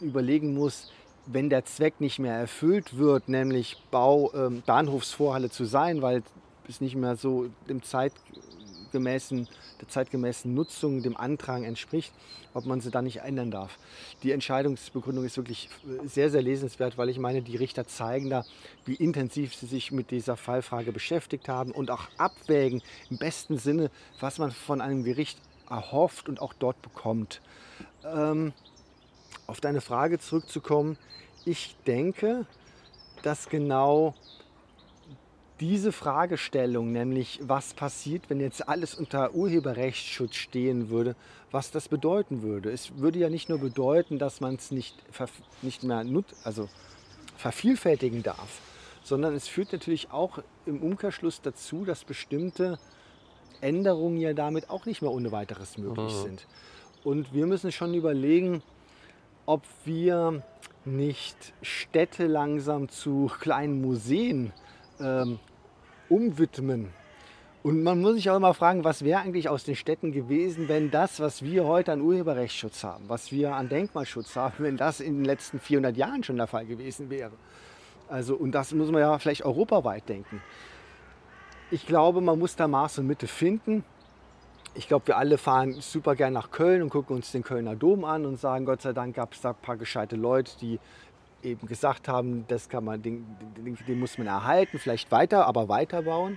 überlegen 0.00 0.54
muss, 0.54 0.90
wenn 1.26 1.50
der 1.50 1.64
Zweck 1.64 2.00
nicht 2.00 2.18
mehr 2.18 2.34
erfüllt 2.34 2.98
wird, 2.98 3.28
nämlich 3.28 3.76
Bau 3.90 4.32
ähm, 4.34 4.62
Bahnhofsvorhalle 4.66 5.50
zu 5.50 5.64
sein, 5.64 6.02
weil 6.02 6.22
es 6.68 6.80
nicht 6.80 6.96
mehr 6.96 7.16
so 7.16 7.48
dem 7.68 7.82
zeitgemäßen, 7.82 9.48
der 9.80 9.88
zeitgemäßen 9.88 10.52
Nutzung, 10.52 11.02
dem 11.02 11.16
Antrag 11.16 11.62
entspricht, 11.64 12.12
ob 12.54 12.66
man 12.66 12.80
sie 12.80 12.90
dann 12.90 13.04
nicht 13.04 13.18
ändern 13.18 13.50
darf. 13.50 13.78
Die 14.22 14.32
Entscheidungsbegründung 14.32 15.24
ist 15.24 15.36
wirklich 15.36 15.68
sehr, 16.04 16.30
sehr 16.30 16.42
lesenswert, 16.42 16.98
weil 16.98 17.08
ich 17.08 17.18
meine, 17.18 17.42
die 17.42 17.56
Richter 17.56 17.86
zeigen 17.86 18.30
da, 18.30 18.44
wie 18.84 18.94
intensiv 18.94 19.54
sie 19.54 19.66
sich 19.66 19.92
mit 19.92 20.10
dieser 20.10 20.36
Fallfrage 20.36 20.92
beschäftigt 20.92 21.48
haben 21.48 21.72
und 21.72 21.90
auch 21.90 22.08
abwägen 22.18 22.82
im 23.10 23.18
besten 23.18 23.58
Sinne, 23.58 23.90
was 24.20 24.38
man 24.38 24.50
von 24.50 24.80
einem 24.80 25.04
Gericht 25.04 25.38
erhofft 25.72 26.28
und 26.28 26.40
auch 26.40 26.52
dort 26.52 26.80
bekommt. 26.82 27.40
Ähm, 28.04 28.52
auf 29.46 29.60
deine 29.60 29.80
Frage 29.80 30.18
zurückzukommen, 30.18 30.98
ich 31.44 31.76
denke, 31.86 32.46
dass 33.22 33.48
genau 33.48 34.14
diese 35.60 35.92
Fragestellung, 35.92 36.92
nämlich 36.92 37.40
was 37.42 37.74
passiert, 37.74 38.28
wenn 38.28 38.40
jetzt 38.40 38.68
alles 38.68 38.94
unter 38.94 39.34
Urheberrechtsschutz 39.34 40.34
stehen 40.34 40.88
würde, 40.88 41.14
was 41.52 41.70
das 41.70 41.88
bedeuten 41.88 42.42
würde. 42.42 42.70
Es 42.70 42.98
würde 42.98 43.20
ja 43.20 43.30
nicht 43.30 43.48
nur 43.48 43.58
bedeuten, 43.58 44.18
dass 44.18 44.40
man 44.40 44.56
es 44.56 44.70
nicht, 44.72 44.96
nicht 45.62 45.84
mehr 45.84 46.02
nut 46.02 46.26
also 46.42 46.68
vervielfältigen 47.36 48.22
darf, 48.22 48.60
sondern 49.04 49.34
es 49.34 49.48
führt 49.48 49.72
natürlich 49.72 50.10
auch 50.10 50.38
im 50.66 50.82
Umkehrschluss 50.82 51.40
dazu, 51.42 51.84
dass 51.84 52.04
bestimmte 52.04 52.78
Änderungen 53.62 54.18
ja 54.18 54.32
damit 54.34 54.68
auch 54.70 54.86
nicht 54.86 55.02
mehr 55.02 55.10
ohne 55.10 55.32
weiteres 55.32 55.78
möglich 55.78 56.12
Mhm. 56.12 56.22
sind. 56.22 56.46
Und 57.04 57.32
wir 57.32 57.46
müssen 57.46 57.72
schon 57.72 57.94
überlegen, 57.94 58.62
ob 59.46 59.62
wir 59.84 60.42
nicht 60.84 61.52
Städte 61.62 62.26
langsam 62.26 62.88
zu 62.88 63.30
kleinen 63.40 63.80
Museen 63.80 64.52
ähm, 65.00 65.38
umwidmen. 66.08 66.90
Und 67.62 67.82
man 67.84 68.00
muss 68.00 68.14
sich 68.14 68.28
auch 68.28 68.36
immer 68.36 68.54
fragen, 68.54 68.82
was 68.82 69.04
wäre 69.04 69.20
eigentlich 69.20 69.48
aus 69.48 69.62
den 69.62 69.76
Städten 69.76 70.10
gewesen, 70.10 70.68
wenn 70.68 70.90
das, 70.90 71.20
was 71.20 71.42
wir 71.42 71.64
heute 71.64 71.92
an 71.92 72.00
Urheberrechtsschutz 72.00 72.82
haben, 72.82 73.04
was 73.06 73.30
wir 73.30 73.54
an 73.54 73.68
Denkmalschutz 73.68 74.34
haben, 74.34 74.54
wenn 74.58 74.76
das 74.76 74.98
in 75.00 75.18
den 75.18 75.24
letzten 75.24 75.60
400 75.60 75.96
Jahren 75.96 76.24
schon 76.24 76.36
der 76.36 76.48
Fall 76.48 76.66
gewesen 76.66 77.08
wäre. 77.08 77.30
Also, 78.08 78.34
und 78.34 78.52
das 78.52 78.72
muss 78.72 78.90
man 78.90 79.00
ja 79.00 79.16
vielleicht 79.18 79.44
europaweit 79.44 80.08
denken. 80.08 80.42
Ich 81.72 81.86
glaube, 81.86 82.20
man 82.20 82.38
muss 82.38 82.54
da 82.54 82.68
Maß 82.68 82.98
und 82.98 83.06
Mitte 83.06 83.26
finden. 83.26 83.82
Ich 84.74 84.88
glaube, 84.88 85.06
wir 85.06 85.16
alle 85.16 85.38
fahren 85.38 85.72
super 85.80 86.14
gern 86.14 86.34
nach 86.34 86.50
Köln 86.50 86.82
und 86.82 86.90
gucken 86.90 87.16
uns 87.16 87.32
den 87.32 87.42
Kölner 87.42 87.74
Dom 87.74 88.04
an 88.04 88.26
und 88.26 88.38
sagen, 88.38 88.66
Gott 88.66 88.82
sei 88.82 88.92
Dank 88.92 89.16
gab 89.16 89.32
es 89.32 89.40
da 89.40 89.50
ein 89.50 89.56
paar 89.62 89.78
gescheite 89.78 90.16
Leute, 90.16 90.52
die 90.60 90.78
eben 91.42 91.66
gesagt 91.66 92.08
haben, 92.08 92.44
das 92.48 92.68
kann 92.68 92.84
man, 92.84 93.00
den, 93.00 93.24
den, 93.56 93.78
den 93.88 93.98
muss 93.98 94.18
man 94.18 94.26
erhalten, 94.26 94.78
vielleicht 94.78 95.10
weiter, 95.10 95.46
aber 95.46 95.70
weiterbauen. 95.70 96.36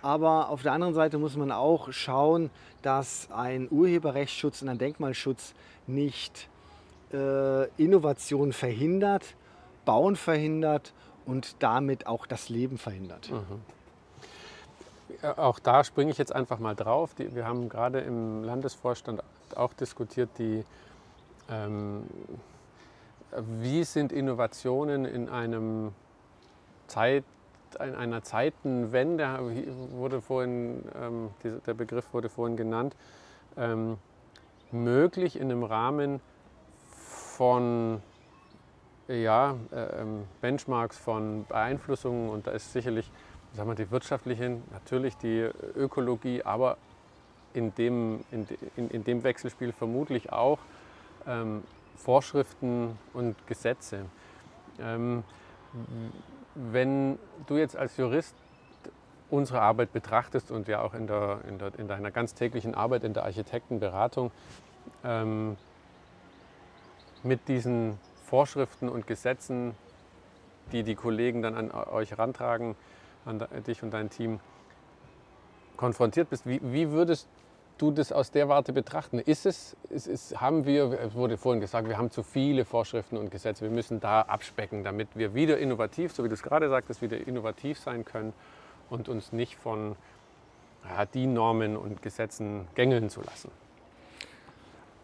Aber 0.00 0.48
auf 0.48 0.62
der 0.62 0.72
anderen 0.72 0.94
Seite 0.94 1.18
muss 1.18 1.36
man 1.36 1.52
auch 1.52 1.92
schauen, 1.92 2.48
dass 2.80 3.30
ein 3.30 3.68
Urheberrechtsschutz 3.70 4.62
und 4.62 4.70
ein 4.70 4.78
Denkmalschutz 4.78 5.52
nicht 5.86 6.48
äh, 7.12 7.68
Innovation 7.76 8.54
verhindert, 8.54 9.34
Bauen 9.84 10.16
verhindert 10.16 10.94
und 11.26 11.56
damit 11.58 12.06
auch 12.06 12.24
das 12.24 12.48
Leben 12.48 12.78
verhindert. 12.78 13.28
Ja, 13.28 13.42
Auch 15.36 15.58
da 15.58 15.84
springe 15.84 16.10
ich 16.10 16.18
jetzt 16.18 16.34
einfach 16.34 16.58
mal 16.58 16.74
drauf. 16.74 17.14
Die, 17.14 17.34
wir 17.34 17.46
haben 17.46 17.68
gerade 17.68 18.00
im 18.00 18.44
Landesvorstand 18.44 19.22
auch 19.56 19.72
diskutiert, 19.72 20.30
die, 20.38 20.64
ähm, 21.50 22.04
wie 23.60 23.84
sind 23.84 24.12
Innovationen 24.12 25.04
in 25.04 25.28
einem 25.28 25.92
Zeit, 26.86 27.24
in 27.80 27.94
einer 27.94 28.22
Zeitenwende, 28.22 29.38
wurde 29.92 30.20
vorhin, 30.20 30.84
ähm, 31.00 31.30
der 31.66 31.74
Begriff 31.74 32.12
wurde 32.12 32.28
vorhin 32.28 32.56
genannt, 32.56 32.94
ähm, 33.56 33.98
möglich 34.70 35.36
in 35.36 35.50
einem 35.50 35.64
Rahmen 35.64 36.20
von 37.36 38.02
ja, 39.08 39.56
äh, 39.72 40.02
ähm, 40.02 40.24
Benchmarks, 40.40 40.98
von 40.98 41.46
Beeinflussungen 41.46 42.28
und 42.28 42.46
da 42.46 42.50
ist 42.50 42.72
sicherlich 42.72 43.10
sagen 43.54 43.68
wir, 43.68 43.74
die 43.74 43.90
wirtschaftliche, 43.90 44.58
natürlich 44.72 45.16
die 45.16 45.48
Ökologie, 45.76 46.42
aber 46.42 46.76
in 47.54 47.74
dem, 47.74 48.24
in, 48.30 48.46
in, 48.76 48.90
in 48.90 49.04
dem 49.04 49.22
Wechselspiel 49.22 49.72
vermutlich 49.72 50.32
auch 50.32 50.58
ähm, 51.26 51.64
Vorschriften 51.96 52.98
und 53.12 53.34
Gesetze. 53.46 54.06
Ähm, 54.80 55.24
wenn 56.54 57.18
du 57.46 57.56
jetzt 57.56 57.76
als 57.76 57.96
Jurist 57.96 58.34
unsere 59.30 59.60
Arbeit 59.60 59.92
betrachtest 59.92 60.50
und 60.50 60.68
ja 60.68 60.80
auch 60.80 60.94
in, 60.94 61.06
der, 61.06 61.40
in, 61.48 61.58
der, 61.58 61.78
in 61.78 61.88
deiner 61.88 62.10
ganz 62.10 62.34
täglichen 62.34 62.74
Arbeit 62.74 63.04
in 63.04 63.12
der 63.12 63.24
Architektenberatung 63.24 64.30
ähm, 65.04 65.56
mit 67.22 67.46
diesen 67.48 67.98
Vorschriften 68.24 68.88
und 68.88 69.06
Gesetzen, 69.06 69.74
die 70.72 70.82
die 70.82 70.94
Kollegen 70.94 71.42
dann 71.42 71.54
an 71.54 71.70
euch 71.70 72.10
herantragen, 72.10 72.74
an 73.28 73.46
dich 73.66 73.82
und 73.82 73.92
dein 73.92 74.10
Team, 74.10 74.40
konfrontiert 75.76 76.28
bist, 76.28 76.46
wie, 76.46 76.60
wie 76.62 76.90
würdest 76.90 77.28
du 77.78 77.92
das 77.92 78.10
aus 78.12 78.30
der 78.30 78.48
Warte 78.48 78.72
betrachten? 78.72 79.20
Ist 79.20 79.46
es, 79.46 79.76
ist, 79.88 80.06
ist, 80.06 80.40
haben 80.40 80.66
wir, 80.66 80.92
es 81.00 81.14
wurde 81.14 81.38
vorhin 81.38 81.60
gesagt, 81.60 81.88
wir 81.88 81.96
haben 81.96 82.10
zu 82.10 82.22
viele 82.22 82.64
Vorschriften 82.64 83.16
und 83.16 83.30
Gesetze, 83.30 83.62
wir 83.62 83.70
müssen 83.70 84.00
da 84.00 84.22
abspecken, 84.22 84.82
damit 84.82 85.08
wir 85.14 85.34
wieder 85.34 85.58
innovativ, 85.58 86.12
so 86.12 86.24
wie 86.24 86.28
du 86.28 86.34
es 86.34 86.42
gerade 86.42 86.68
sagtest, 86.68 87.00
wieder 87.00 87.26
innovativ 87.26 87.78
sein 87.78 88.04
können 88.04 88.32
und 88.90 89.08
uns 89.08 89.32
nicht 89.32 89.56
von 89.56 89.94
ja, 90.88 91.06
DIN 91.06 91.34
Normen 91.34 91.76
und 91.76 92.02
Gesetzen 92.02 92.66
gängeln 92.74 93.08
zu 93.08 93.22
lassen. 93.22 93.50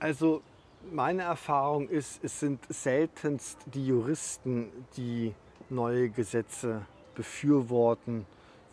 Also 0.00 0.42
meine 0.90 1.22
Erfahrung 1.22 1.88
ist, 1.88 2.22
es 2.24 2.40
sind 2.40 2.60
seltenst 2.68 3.58
die 3.66 3.86
Juristen, 3.86 4.70
die 4.96 5.34
neue 5.70 6.10
Gesetze 6.10 6.82
befürworten, 7.14 8.26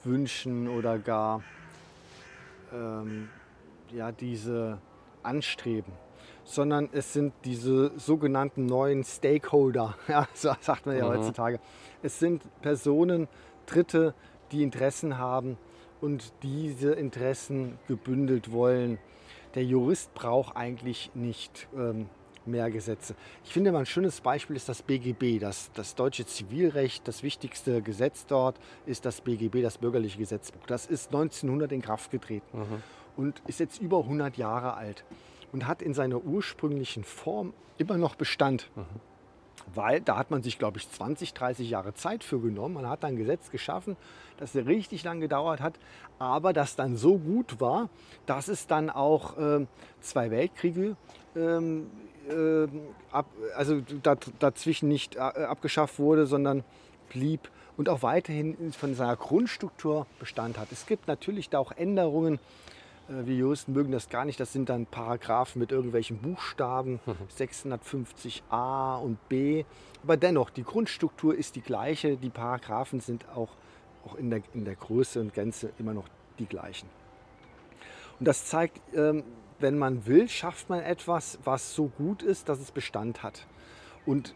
wünschen 0.03 0.67
oder 0.67 0.97
gar 0.97 1.43
ähm, 2.73 3.29
ja, 3.93 4.11
diese 4.11 4.79
anstreben, 5.23 5.91
sondern 6.43 6.89
es 6.91 7.13
sind 7.13 7.33
diese 7.45 7.91
sogenannten 7.97 8.65
neuen 8.65 9.03
Stakeholder, 9.03 9.95
ja, 10.07 10.27
so 10.33 10.51
sagt 10.59 10.85
man 10.85 10.97
ja 10.97 11.05
Mhm. 11.05 11.09
heutzutage. 11.09 11.59
Es 12.01 12.19
sind 12.19 12.43
Personen, 12.61 13.27
Dritte, 13.65 14.13
die 14.51 14.63
Interessen 14.63 15.17
haben 15.17 15.57
und 16.01 16.33
diese 16.43 16.93
Interessen 16.93 17.77
gebündelt 17.87 18.51
wollen. 18.51 18.97
Der 19.55 19.63
Jurist 19.63 20.13
braucht 20.13 20.55
eigentlich 20.55 21.11
nicht 21.13 21.67
ähm, 21.75 22.09
mehr 22.45 22.69
Gesetze. 22.71 23.15
Ich 23.43 23.51
finde 23.53 23.71
mal 23.71 23.79
ein 23.79 23.85
schönes 23.85 24.21
Beispiel 24.21 24.55
ist 24.55 24.67
das 24.69 24.81
BGB, 24.81 25.39
das, 25.39 25.71
das 25.73 25.95
deutsche 25.95 26.25
Zivilrecht. 26.25 27.07
Das 27.07 27.23
wichtigste 27.23 27.81
Gesetz 27.81 28.25
dort 28.25 28.59
ist 28.85 29.05
das 29.05 29.21
BGB, 29.21 29.61
das 29.61 29.77
bürgerliche 29.77 30.17
Gesetzbuch. 30.17 30.65
Das 30.67 30.85
ist 30.85 31.07
1900 31.07 31.71
in 31.71 31.81
Kraft 31.81 32.11
getreten 32.11 32.57
Mhm. 32.57 32.83
und 33.17 33.41
ist 33.47 33.59
jetzt 33.59 33.81
über 33.81 33.99
100 33.99 34.37
Jahre 34.37 34.73
alt 34.75 35.03
und 35.51 35.67
hat 35.67 35.81
in 35.81 35.93
seiner 35.93 36.23
ursprünglichen 36.23 37.03
Form 37.03 37.53
immer 37.77 37.97
noch 37.97 38.15
Bestand. 38.15 38.69
Weil 39.75 40.01
da 40.01 40.17
hat 40.17 40.31
man 40.31 40.41
sich, 40.41 40.57
glaube 40.57 40.79
ich, 40.79 40.89
20, 40.89 41.33
30 41.33 41.69
Jahre 41.69 41.93
Zeit 41.93 42.23
für 42.23 42.39
genommen. 42.39 42.73
Man 42.75 42.89
hat 42.89 43.05
ein 43.05 43.15
Gesetz 43.15 43.51
geschaffen, 43.51 43.95
das 44.37 44.55
richtig 44.55 45.03
lang 45.03 45.19
gedauert 45.21 45.61
hat, 45.61 45.77
aber 46.19 46.51
das 46.51 46.75
dann 46.75 46.97
so 46.97 47.17
gut 47.19 47.61
war, 47.61 47.89
dass 48.25 48.47
es 48.47 48.65
dann 48.65 48.89
auch 48.89 49.37
ähm, 49.37 49.67
zwei 49.99 50.31
Weltkriege 50.31 50.97
ähm, 51.35 51.87
ähm, 52.29 52.81
ab, 53.11 53.25
also 53.55 53.81
da- 54.03 54.17
dazwischen 54.39 54.87
nicht 54.89 55.15
äh, 55.15 55.19
abgeschafft 55.19 55.99
wurde, 55.99 56.25
sondern 56.27 56.63
blieb 57.09 57.49
und 57.77 57.89
auch 57.89 58.03
weiterhin 58.03 58.73
von 58.73 58.95
seiner 58.95 59.15
Grundstruktur 59.15 60.05
Bestand 60.19 60.57
hat. 60.57 60.71
Es 60.71 60.85
gibt 60.85 61.07
natürlich 61.07 61.49
da 61.49 61.59
auch 61.59 61.71
Änderungen. 61.71 62.35
Äh, 63.09 63.25
Wir 63.25 63.35
Juristen 63.35 63.73
mögen 63.73 63.91
das 63.91 64.09
gar 64.09 64.25
nicht. 64.25 64.39
Das 64.39 64.53
sind 64.53 64.69
dann 64.69 64.85
Paragraphen 64.85 65.59
mit 65.59 65.71
irgendwelchen 65.71 66.19
Buchstaben, 66.19 66.99
650a 67.37 69.01
und 69.01 69.17
b. 69.29 69.65
Aber 70.03 70.17
dennoch, 70.17 70.49
die 70.49 70.63
Grundstruktur 70.63 71.35
ist 71.35 71.55
die 71.55 71.61
gleiche. 71.61 72.17
Die 72.17 72.29
Paragraphen 72.29 72.99
sind 73.01 73.27
auch, 73.29 73.49
auch 74.05 74.15
in, 74.15 74.29
der, 74.29 74.41
in 74.53 74.65
der 74.65 74.75
Größe 74.75 75.19
und 75.19 75.33
Gänze 75.33 75.71
immer 75.79 75.93
noch 75.93 76.07
die 76.39 76.45
gleichen. 76.45 76.87
Und 78.19 78.27
das 78.27 78.45
zeigt, 78.45 78.79
ähm, 78.95 79.23
wenn 79.61 79.77
man 79.77 80.05
will, 80.05 80.27
schafft 80.29 80.69
man 80.69 80.81
etwas, 80.81 81.39
was 81.43 81.73
so 81.73 81.87
gut 81.87 82.23
ist, 82.23 82.49
dass 82.49 82.59
es 82.59 82.71
Bestand 82.71 83.23
hat. 83.23 83.47
Und 84.05 84.33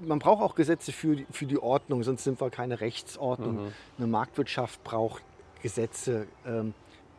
man 0.00 0.18
braucht 0.18 0.42
auch 0.42 0.54
Gesetze 0.54 0.92
für 0.92 1.16
die, 1.16 1.26
für 1.30 1.46
die 1.46 1.58
Ordnung, 1.58 2.02
sonst 2.02 2.24
sind 2.24 2.40
wir 2.40 2.50
keine 2.50 2.80
Rechtsordnung. 2.80 3.72
Eine 3.98 4.06
Marktwirtschaft 4.06 4.84
braucht 4.84 5.22
Gesetze, 5.62 6.26
ähm, 6.46 6.74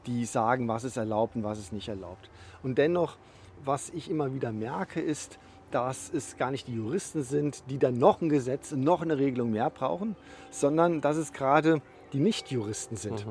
die 0.05 0.25
sagen, 0.25 0.67
was 0.67 0.83
ist 0.83 0.97
erlaubt 0.97 1.35
und 1.35 1.43
was 1.43 1.59
ist 1.59 1.73
nicht 1.73 1.87
erlaubt. 1.87 2.29
Und 2.63 2.77
dennoch, 2.77 3.17
was 3.65 3.89
ich 3.89 4.09
immer 4.09 4.33
wieder 4.33 4.51
merke, 4.51 5.01
ist, 5.01 5.39
dass 5.71 6.09
es 6.13 6.37
gar 6.37 6.51
nicht 6.51 6.67
die 6.67 6.75
Juristen 6.75 7.23
sind, 7.23 7.63
die 7.69 7.77
dann 7.77 7.97
noch 7.97 8.21
ein 8.21 8.29
Gesetz, 8.29 8.71
noch 8.71 9.01
eine 9.01 9.17
Regelung 9.17 9.51
mehr 9.51 9.69
brauchen, 9.69 10.15
sondern 10.49 11.01
dass 11.01 11.17
es 11.17 11.33
gerade 11.33 11.81
die 12.13 12.19
Nichtjuristen 12.19 12.95
sind. 12.95 13.25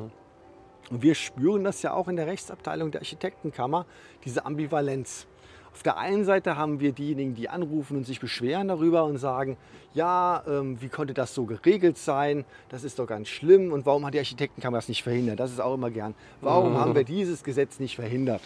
Und 0.90 1.02
wir 1.02 1.14
spüren 1.14 1.64
das 1.64 1.82
ja 1.82 1.92
auch 1.92 2.08
in 2.08 2.16
der 2.16 2.26
Rechtsabteilung 2.26 2.90
der 2.90 3.00
Architektenkammer, 3.00 3.86
diese 4.24 4.46
Ambivalenz. 4.46 5.26
Auf 5.72 5.82
der 5.82 5.98
einen 5.98 6.24
Seite 6.24 6.56
haben 6.56 6.80
wir 6.80 6.92
diejenigen, 6.92 7.34
die 7.34 7.50
anrufen 7.50 7.98
und 7.98 8.04
sich 8.04 8.18
beschweren 8.18 8.68
darüber 8.68 9.04
und 9.04 9.18
sagen, 9.18 9.58
ja, 9.92 10.42
ähm, 10.48 10.80
wie 10.80 10.88
konnte 10.88 11.12
das 11.12 11.34
so 11.34 11.44
geregelt 11.44 11.98
sein? 11.98 12.46
Das 12.70 12.82
ist 12.82 12.98
doch 12.98 13.06
ganz 13.06 13.28
schlimm. 13.28 13.72
Und 13.72 13.84
warum 13.84 14.06
hat 14.06 14.14
die 14.14 14.18
Architektenkammer 14.18 14.78
das 14.78 14.88
nicht 14.88 15.02
verhindert? 15.02 15.38
Das 15.38 15.52
ist 15.52 15.60
auch 15.60 15.74
immer 15.74 15.90
gern. 15.90 16.14
Warum 16.40 16.78
haben 16.78 16.94
wir 16.94 17.04
dieses 17.04 17.44
Gesetz 17.44 17.78
nicht 17.78 17.96
verhindert? 17.96 18.40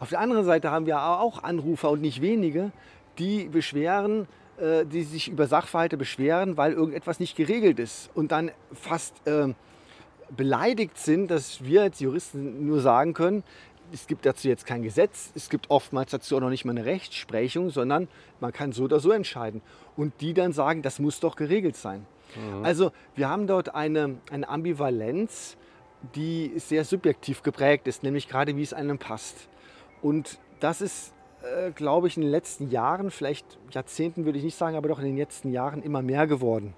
Auf 0.00 0.08
der 0.08 0.18
anderen 0.18 0.44
Seite 0.44 0.70
haben 0.72 0.86
wir 0.86 0.98
aber 0.98 1.20
auch 1.22 1.44
Anrufer 1.44 1.90
und 1.90 2.00
nicht 2.00 2.20
wenige, 2.20 2.72
die 3.18 3.44
beschweren, 3.44 4.26
äh, 4.58 4.84
die 4.86 5.04
sich 5.04 5.28
über 5.28 5.46
Sachverhalte 5.46 5.96
beschweren, 5.96 6.56
weil 6.56 6.72
irgendetwas 6.72 7.20
nicht 7.20 7.36
geregelt 7.36 7.78
ist 7.78 8.10
und 8.14 8.32
dann 8.32 8.50
fast 8.72 9.14
ähm, 9.26 9.54
beleidigt 10.36 10.98
sind, 10.98 11.30
dass 11.30 11.64
wir 11.64 11.82
als 11.82 12.00
Juristen 12.00 12.66
nur 12.66 12.80
sagen 12.80 13.14
können, 13.14 13.42
es 13.92 14.06
gibt 14.06 14.24
dazu 14.24 14.46
jetzt 14.46 14.66
kein 14.66 14.82
Gesetz, 14.82 15.32
es 15.34 15.50
gibt 15.50 15.68
oftmals 15.70 16.12
dazu 16.12 16.36
auch 16.36 16.40
noch 16.40 16.50
nicht 16.50 16.64
mal 16.64 16.72
eine 16.72 16.84
Rechtsprechung, 16.84 17.70
sondern 17.70 18.08
man 18.38 18.52
kann 18.52 18.72
so 18.72 18.84
oder 18.84 19.00
so 19.00 19.10
entscheiden. 19.10 19.62
Und 19.96 20.20
die 20.20 20.32
dann 20.32 20.52
sagen, 20.52 20.82
das 20.82 21.00
muss 21.00 21.18
doch 21.18 21.34
geregelt 21.34 21.76
sein. 21.76 22.06
Also 22.62 22.92
wir 23.16 23.28
haben 23.28 23.46
dort 23.46 23.74
eine, 23.74 24.18
eine 24.30 24.48
Ambivalenz, 24.48 25.56
die 26.14 26.52
sehr 26.56 26.84
subjektiv 26.84 27.42
geprägt 27.42 27.86
ist, 27.88 28.02
nämlich 28.02 28.28
gerade 28.28 28.56
wie 28.56 28.62
es 28.62 28.72
einem 28.72 28.98
passt. 28.98 29.48
Und 30.00 30.38
das 30.60 30.80
ist, 30.80 31.12
äh, 31.42 31.72
glaube 31.72 32.06
ich, 32.06 32.16
in 32.16 32.22
den 32.22 32.30
letzten 32.30 32.70
Jahren, 32.70 33.10
vielleicht 33.10 33.58
Jahrzehnten 33.70 34.24
würde 34.24 34.38
ich 34.38 34.44
nicht 34.44 34.56
sagen, 34.56 34.76
aber 34.76 34.88
doch 34.88 34.98
in 34.98 35.06
den 35.06 35.16
letzten 35.16 35.50
Jahren 35.50 35.82
immer 35.82 36.02
mehr 36.02 36.26
geworden. 36.26 36.74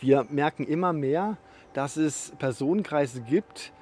Wir 0.00 0.26
merken 0.28 0.66
immer 0.66 0.92
mehr, 0.92 1.36
dass 1.74 1.96
es 1.96 2.32
Personenkreise 2.38 3.20
gibt, 3.22 3.72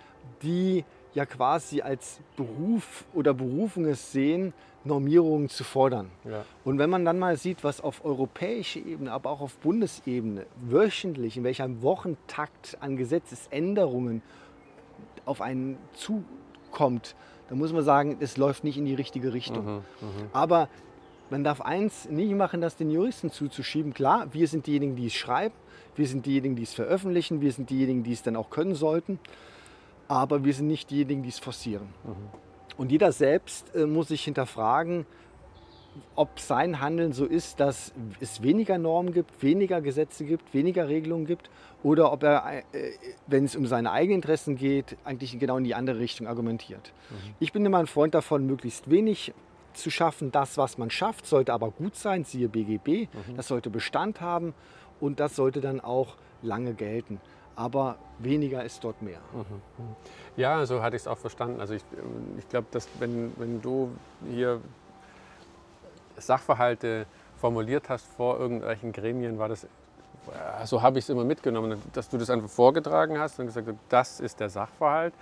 die 0.43 0.85
ja 1.15 1.27
quasi 1.27 1.81
als 1.83 2.21
Beruf 2.37 3.05
oder 3.15 3.35
Berufung 3.35 3.85
es 3.87 4.13
sehen, 4.13 4.53
Normierungen 4.85 5.49
zu 5.49 5.65
fordern. 5.65 6.11
Ja. 6.25 6.45
Und 6.65 6.79
wenn 6.79 6.89
man 6.89 7.05
dann 7.05 7.19
mal 7.19 7.37
sieht, 7.37 7.65
was 7.65 7.81
auf 7.81 8.05
europäischer 8.05 8.81
Ebene, 8.81 9.13
aber 9.13 9.31
auch 9.31 9.41
auf 9.41 9.57
Bundesebene 9.59 10.47
wöchentlich, 10.63 11.37
in 11.37 11.45
welchem 11.45 11.83
Wochentakt 11.83 12.79
an 12.81 12.97
Gesetzesänderungen 12.97 14.23
auf 15.27 15.43
einen 15.43 15.77
zukommt, 15.93 17.15
dann 17.49 17.59
muss 17.59 17.73
man 17.73 17.85
sagen, 17.85 18.17
es 18.21 18.37
läuft 18.37 18.65
nicht 18.65 18.79
in 18.79 18.87
die 18.87 18.95
richtige 18.95 19.35
Richtung. 19.35 19.83
Aber 20.33 20.69
man 21.29 21.45
darf 21.45 21.61
eins 21.61 22.09
nicht 22.09 22.33
machen, 22.35 22.61
das 22.61 22.77
den 22.77 22.91
Juristen 22.91 23.31
zuzuschieben. 23.31 23.93
Klar, 23.93 24.33
wir 24.33 24.49
sind 24.49 24.67
diejenigen, 24.67 24.97
die 24.97 25.07
es 25.07 25.15
schreiben, 25.15 25.55
wir 25.97 26.07
sind 26.07 26.27
diejenigen, 26.27 26.57
die 26.57 26.63
es 26.63 26.75
veröffentlichen, 26.75 27.41
wir 27.41 27.53
sind 27.53 27.71
diejenigen, 27.71 28.03
die 28.03 28.13
es 28.13 28.23
dann 28.23 28.37
auch 28.37 28.51
können 28.51 28.75
sollten, 28.75 29.19
aber 30.09 30.45
wir 30.45 30.55
sind 30.55 30.67
nicht 30.67 30.91
diejenigen, 30.91 31.23
die 31.23 31.29
es 31.29 31.39
forcieren. 31.39 31.89
Und 32.77 32.91
jeder 32.91 33.13
selbst 33.13 33.75
äh, 33.75 33.87
muss 33.87 34.09
sich 34.09 34.25
hinterfragen, 34.25 35.07
ob 36.15 36.39
sein 36.39 36.81
Handeln 36.81 37.13
so 37.13 37.25
ist, 37.25 37.61
dass 37.61 37.93
es 38.21 38.43
weniger 38.43 38.79
Normen 38.79 39.13
gibt, 39.13 39.43
weniger 39.43 39.81
Gesetze 39.81 40.25
gibt, 40.25 40.55
weniger 40.55 40.89
Regelungen 40.89 41.27
gibt 41.27 41.51
oder 41.83 42.13
ob 42.13 42.23
er, 42.23 42.63
äh, 42.73 42.93
wenn 43.27 43.45
es 43.45 43.57
um 43.57 43.67
seine 43.67 43.91
eigenen 43.91 44.17
Interessen 44.17 44.57
geht, 44.57 44.97
eigentlich 45.05 45.39
genau 45.39 45.59
in 45.59 45.65
die 45.65 45.75
andere 45.75 45.99
Richtung 45.99 46.27
argumentiert. 46.27 46.93
Ich 47.41 47.53
bin 47.53 47.67
immer 47.67 47.79
ein 47.79 47.87
Freund 47.87 48.15
davon, 48.15 48.47
möglichst 48.47 48.89
wenig 48.91 49.33
zu 49.75 49.91
schaffen. 49.91 50.33
Das, 50.33 50.57
was 50.57 50.79
man 50.79 50.91
schafft, 50.91 51.27
sollte 51.27 51.53
aber 51.53 51.71
gut 51.71 51.97
sein, 51.97 52.25
siehe 52.25 52.49
BGB. 52.49 53.09
Das 53.37 53.49
sollte 53.49 53.71
Bestand 53.71 54.21
haben 54.21 54.55
und 55.01 55.21
das 55.21 55.37
sollte 55.37 55.61
dann 55.61 55.81
auch 55.81 56.17
lange 56.43 56.75
gelten. 56.75 57.21
Aber 57.57 57.97
weniger 58.19 58.65
ist 58.65 58.83
dort 58.85 59.03
mehr. 59.03 59.21
Ja, 60.37 60.65
so 60.65 60.83
hatte 60.83 60.97
ich 60.97 61.03
es 61.03 61.09
auch 61.09 61.19
verstanden. 61.19 61.61
Also 61.61 61.75
ich, 61.75 61.83
ähm, 61.93 62.39
ich 62.39 62.49
glaube, 62.49 62.67
dass 62.71 62.89
wenn, 62.99 63.33
wenn 63.37 63.61
du 63.61 63.91
hier 64.31 64.61
Sachverhalte 66.17 67.07
formuliert 67.39 67.89
hast 67.89 68.07
vor 68.07 68.39
irgendwelchen 68.39 68.93
Gremien, 68.93 69.39
war 69.39 69.49
das, 69.49 69.65
äh, 69.65 69.69
so 70.65 70.81
habe 70.81 70.99
ich 70.99 71.05
es 71.05 71.09
immer 71.11 71.25
mitgenommen, 71.25 71.81
dass 71.93 72.09
du 72.09 72.19
das 72.19 72.31
einfach 72.31 72.49
vorgetragen 72.49 73.19
hast 73.19 73.39
und 73.41 73.47
gesagt 73.47 73.69
hast, 73.69 73.77
das 73.89 74.21
ist 74.21 74.41
der 74.41 74.49
Sachverhalt, 74.49 75.15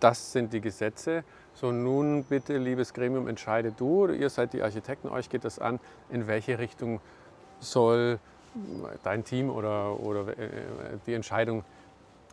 das 0.00 0.32
sind 0.32 0.52
die 0.52 0.60
Gesetze. 0.60 1.24
So 1.54 1.72
nun 1.72 2.24
bitte, 2.24 2.56
liebes 2.56 2.94
Gremium, 2.94 3.26
entscheide 3.26 3.72
du, 3.72 4.06
ihr 4.08 4.30
seid 4.30 4.52
die 4.52 4.62
Architekten, 4.62 5.08
euch 5.08 5.28
geht 5.28 5.44
das 5.44 5.58
an, 5.58 5.80
in 6.08 6.28
welche 6.28 6.58
Richtung 6.58 7.00
soll 7.58 8.20
dein 9.02 9.24
Team 9.24 9.50
oder, 9.50 9.98
oder 10.00 10.36
äh, 10.38 10.48
die 11.06 11.14
Entscheidung 11.14 11.64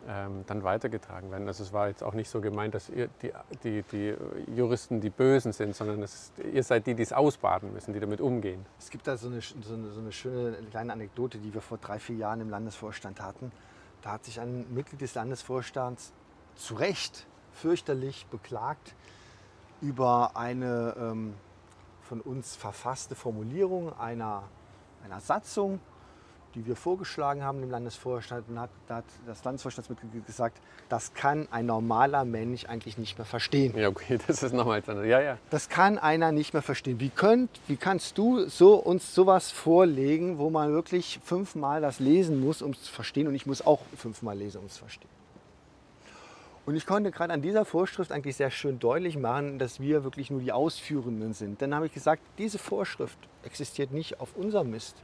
ähm, 0.07 0.43
dann 0.47 0.63
weitergetragen 0.63 1.31
werden. 1.31 1.47
Also 1.47 1.63
es 1.63 1.73
war 1.73 1.87
jetzt 1.87 2.03
auch 2.03 2.13
nicht 2.13 2.29
so 2.29 2.41
gemeint, 2.41 2.75
dass 2.75 2.89
ihr, 2.89 3.09
die, 3.21 3.31
die, 3.63 3.83
die 3.83 4.15
Juristen 4.55 5.01
die 5.01 5.09
Bösen 5.09 5.51
sind, 5.51 5.75
sondern 5.75 6.03
es, 6.03 6.31
ihr 6.53 6.63
seid 6.63 6.85
die, 6.85 6.93
die 6.93 7.03
es 7.03 7.13
ausbaden 7.13 7.73
müssen, 7.73 7.93
die 7.93 7.99
damit 7.99 8.21
umgehen. 8.21 8.65
Es 8.77 8.89
gibt 8.89 9.07
da 9.07 9.17
so 9.17 9.29
eine, 9.29 9.41
so, 9.41 9.73
eine, 9.73 9.91
so 9.91 9.99
eine 9.99 10.11
schöne 10.11 10.57
kleine 10.69 10.93
Anekdote, 10.93 11.39
die 11.39 11.53
wir 11.53 11.61
vor 11.61 11.77
drei, 11.77 11.99
vier 11.99 12.17
Jahren 12.17 12.41
im 12.41 12.49
Landesvorstand 12.49 13.21
hatten. 13.21 13.51
Da 14.01 14.11
hat 14.11 14.25
sich 14.25 14.39
ein 14.39 14.71
Mitglied 14.73 15.01
des 15.01 15.15
Landesvorstands 15.15 16.13
zu 16.55 16.75
Recht 16.75 17.25
fürchterlich 17.53 18.27
beklagt 18.27 18.93
über 19.81 20.31
eine 20.35 20.95
ähm, 20.99 21.33
von 22.03 22.21
uns 22.21 22.55
verfasste 22.55 23.15
Formulierung 23.15 23.97
einer, 23.97 24.43
einer 25.03 25.19
Satzung, 25.19 25.79
die 26.55 26.65
wir 26.65 26.75
vorgeschlagen 26.75 27.43
haben 27.43 27.61
im 27.61 27.69
Landesvorstand. 27.69 28.49
Und 28.49 28.59
hat, 28.59 28.69
da 28.87 28.97
hat 28.97 29.05
das 29.27 29.43
Landesvorstandsmitglied 29.43 30.25
gesagt, 30.25 30.57
das 30.89 31.13
kann 31.13 31.47
ein 31.51 31.65
normaler 31.65 32.25
Mensch 32.25 32.65
eigentlich 32.65 32.97
nicht 32.97 33.17
mehr 33.17 33.25
verstehen. 33.25 33.77
Ja, 33.77 33.89
okay, 33.89 34.17
das 34.27 34.41
ist 34.41 34.53
nochmal 34.53 34.79
etwas. 34.79 35.05
Ja, 35.05 35.21
ja. 35.21 35.37
Das 35.49 35.69
kann 35.69 35.97
einer 35.97 36.31
nicht 36.31 36.53
mehr 36.53 36.61
verstehen. 36.61 36.99
Wie, 36.99 37.09
könnt, 37.09 37.49
wie 37.67 37.75
kannst 37.75 38.17
du 38.17 38.47
so, 38.47 38.75
uns 38.75 39.13
sowas 39.13 39.51
vorlegen, 39.51 40.37
wo 40.37 40.49
man 40.49 40.71
wirklich 40.71 41.19
fünfmal 41.23 41.81
das 41.81 41.99
lesen 41.99 42.39
muss, 42.39 42.61
um 42.61 42.71
es 42.71 42.83
zu 42.83 42.91
verstehen? 42.91 43.27
Und 43.27 43.35
ich 43.35 43.45
muss 43.45 43.65
auch 43.65 43.81
fünfmal 43.97 44.37
lesen, 44.37 44.59
um 44.59 44.65
es 44.65 44.73
zu 44.73 44.79
verstehen. 44.79 45.09
Und 46.65 46.75
ich 46.75 46.87
konnte 46.87 47.11
gerade 47.11 47.31
an 47.31 47.43
dieser 47.43 47.63
Vorschrift 47.63 48.11
eigentlich 48.11 48.37
sehr 48.37 48.49
schön 48.49 48.79
deutlich 48.79 49.17
machen, 49.17 49.59
dass 49.59 49.79
wir 49.79 50.03
wirklich 50.03 50.31
nur 50.31 50.41
die 50.41 50.51
Ausführenden 50.51 51.33
sind. 51.33 51.61
Dann 51.61 51.75
habe 51.75 51.85
ich 51.85 51.93
gesagt, 51.93 52.23
diese 52.39 52.57
Vorschrift 52.57 53.19
existiert 53.43 53.91
nicht 53.91 54.19
auf 54.19 54.35
unserem 54.35 54.71
Mist, 54.71 54.95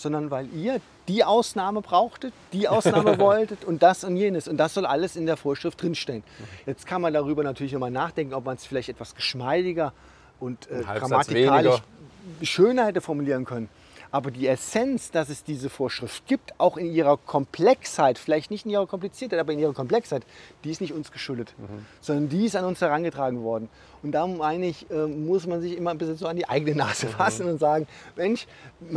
sondern 0.00 0.30
weil 0.30 0.48
ihr 0.54 0.80
die 1.08 1.24
Ausnahme 1.24 1.82
brauchtet, 1.82 2.32
die 2.52 2.68
Ausnahme 2.68 3.18
wolltet 3.20 3.64
und 3.64 3.82
das 3.82 4.04
und 4.04 4.16
jenes. 4.16 4.48
Und 4.48 4.56
das 4.56 4.74
soll 4.74 4.86
alles 4.86 5.16
in 5.16 5.26
der 5.26 5.36
Vorschrift 5.36 5.80
drinstehen. 5.80 6.22
Jetzt 6.66 6.86
kann 6.86 7.02
man 7.02 7.12
darüber 7.12 7.42
natürlich 7.42 7.72
nochmal 7.72 7.90
nachdenken, 7.90 8.34
ob 8.34 8.44
man 8.44 8.56
es 8.56 8.64
vielleicht 8.64 8.88
etwas 8.88 9.14
geschmeidiger 9.14 9.92
und 10.38 10.70
äh, 10.70 10.82
grammatikalisch 10.82 11.82
weniger. 11.82 12.46
schöner 12.46 12.86
hätte 12.86 13.00
formulieren 13.00 13.44
können. 13.44 13.68
Aber 14.12 14.30
die 14.30 14.46
Essenz, 14.46 15.10
dass 15.10 15.28
es 15.28 15.44
diese 15.44 15.70
Vorschrift 15.70 16.26
gibt, 16.26 16.58
auch 16.58 16.76
in 16.76 16.92
ihrer 16.92 17.16
Komplexheit, 17.16 18.18
vielleicht 18.18 18.50
nicht 18.50 18.64
in 18.64 18.72
ihrer 18.72 18.86
Kompliziertheit, 18.86 19.38
aber 19.38 19.52
in 19.52 19.60
ihrer 19.60 19.72
Komplexheit, 19.72 20.24
die 20.64 20.70
ist 20.70 20.80
nicht 20.80 20.92
uns 20.92 21.12
geschuldet, 21.12 21.54
mhm. 21.58 21.86
sondern 22.00 22.28
die 22.28 22.46
ist 22.46 22.56
an 22.56 22.64
uns 22.64 22.80
herangetragen 22.80 23.42
worden. 23.42 23.68
Und 24.02 24.12
da 24.12 24.26
meine 24.26 24.66
ich, 24.66 24.90
äh, 24.90 25.06
muss 25.06 25.46
man 25.46 25.60
sich 25.60 25.76
immer 25.76 25.90
ein 25.90 25.98
bisschen 25.98 26.16
so 26.16 26.26
an 26.26 26.36
die 26.36 26.48
eigene 26.48 26.74
Nase 26.76 27.06
mhm. 27.06 27.10
fassen 27.10 27.46
mhm. 27.46 27.52
und 27.52 27.58
sagen, 27.58 27.86
Mensch, 28.16 28.46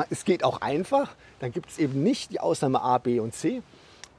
es 0.10 0.26
geht 0.26 0.43
auch 0.43 0.62
einfach, 0.62 1.15
dann 1.39 1.52
gibt 1.52 1.69
es 1.69 1.78
eben 1.78 2.02
nicht 2.02 2.32
die 2.32 2.39
Ausnahme 2.39 2.82
A, 2.82 2.97
B 2.97 3.19
und 3.19 3.36
C. 3.36 3.62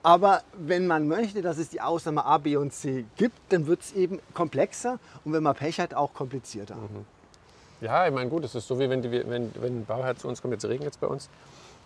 Aber 0.04 0.42
wenn 0.52 0.87
man 0.87 1.09
möchte, 1.09 1.40
dass 1.40 1.57
es 1.57 1.70
die 1.70 1.80
Ausnahme 1.80 2.26
A, 2.26 2.37
B 2.37 2.57
und 2.57 2.74
C 2.74 3.07
gibt, 3.16 3.38
dann 3.48 3.66
wird 3.66 3.80
es 3.80 3.94
eben 3.94 4.20
komplexer 4.35 4.98
und 5.24 5.33
wenn 5.33 5.42
man 5.42 5.57
Pech 5.57 5.80
hat, 5.80 5.94
auch 5.94 6.12
komplizierter. 6.12 6.76
Mhm. 6.76 7.07
Ja, 7.85 8.07
ich 8.07 8.14
meine, 8.14 8.31
gut, 8.31 8.44
es 8.44 8.55
ist 8.55 8.66
so 8.66 8.79
wie 8.79 8.88
wenn, 8.88 9.03
die, 9.03 9.11
wenn, 9.11 9.53
wenn 9.61 9.81
ein 9.81 9.85
Bauherr 9.85 10.16
zu 10.16 10.27
uns 10.27 10.40
kommt, 10.40 10.53
jetzt 10.53 10.64
regnet 10.64 10.92
es 10.92 10.97
bei 10.97 11.07
uns, 11.07 11.29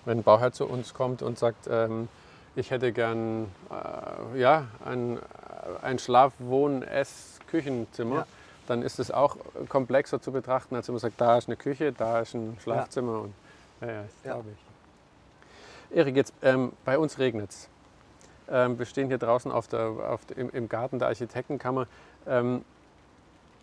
wenn 0.05 0.19
ein 0.19 0.23
Bauherr 0.23 0.53
zu 0.53 0.65
uns 0.65 0.95
kommt 0.95 1.23
und 1.23 1.37
sagt, 1.37 1.67
ähm, 1.69 2.09
ich 2.55 2.71
hätte 2.71 2.93
gern 2.93 3.47
äh, 3.69 4.39
ja, 4.39 4.69
ein, 4.85 5.19
ein 5.83 5.99
Schlaf-, 5.99 6.35
Wohn-, 6.39 6.83
Ess-, 6.85 7.41
Küchenzimmer, 7.51 8.15
ja. 8.15 8.27
dann 8.69 8.83
ist 8.83 9.01
es 9.01 9.11
auch 9.11 9.39
komplexer 9.69 10.23
zu 10.23 10.31
betrachten, 10.31 10.77
als 10.77 10.87
wenn 10.87 10.95
man 10.95 11.01
sagt, 11.01 11.21
da 11.21 11.37
ist 11.37 11.49
eine 11.49 11.57
Küche, 11.57 11.93
da 11.93 12.21
ist 12.21 12.33
ein 12.33 12.57
Schlafzimmer. 12.63 13.13
Ja. 13.13 13.19
Und, 13.19 13.35
ja, 13.81 13.87
ja, 13.89 14.03
das 14.03 14.23
glaube 14.23 14.49
ich. 14.51 15.97
Erik, 15.97 16.15
jetzt 16.15 16.33
ähm, 16.43 16.75
bei 16.85 16.97
uns 16.97 17.19
regnet 17.19 17.51
es. 17.51 17.69
Ähm, 18.49 18.79
wir 18.79 18.87
stehen 18.87 19.09
hier 19.09 19.19
draußen 19.19 19.51
auf 19.51 19.67
der, 19.67 19.81
auf 19.81 20.21
im, 20.37 20.49
im, 20.51 20.69
Garten 20.69 21.01
der 21.01 21.09
Architektenkammer. 21.09 21.89
Ähm, 22.25 22.65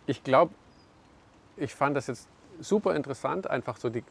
ich 0.06 0.22
glaube, 0.22 0.52
ich 1.56 1.74
fand 1.74 1.96
das 1.96 2.06
jetzt 2.06 2.28
super 2.60 2.94
interessant, 2.94 3.48
einfach 3.48 3.76
so 3.76 3.88
die, 3.88 4.04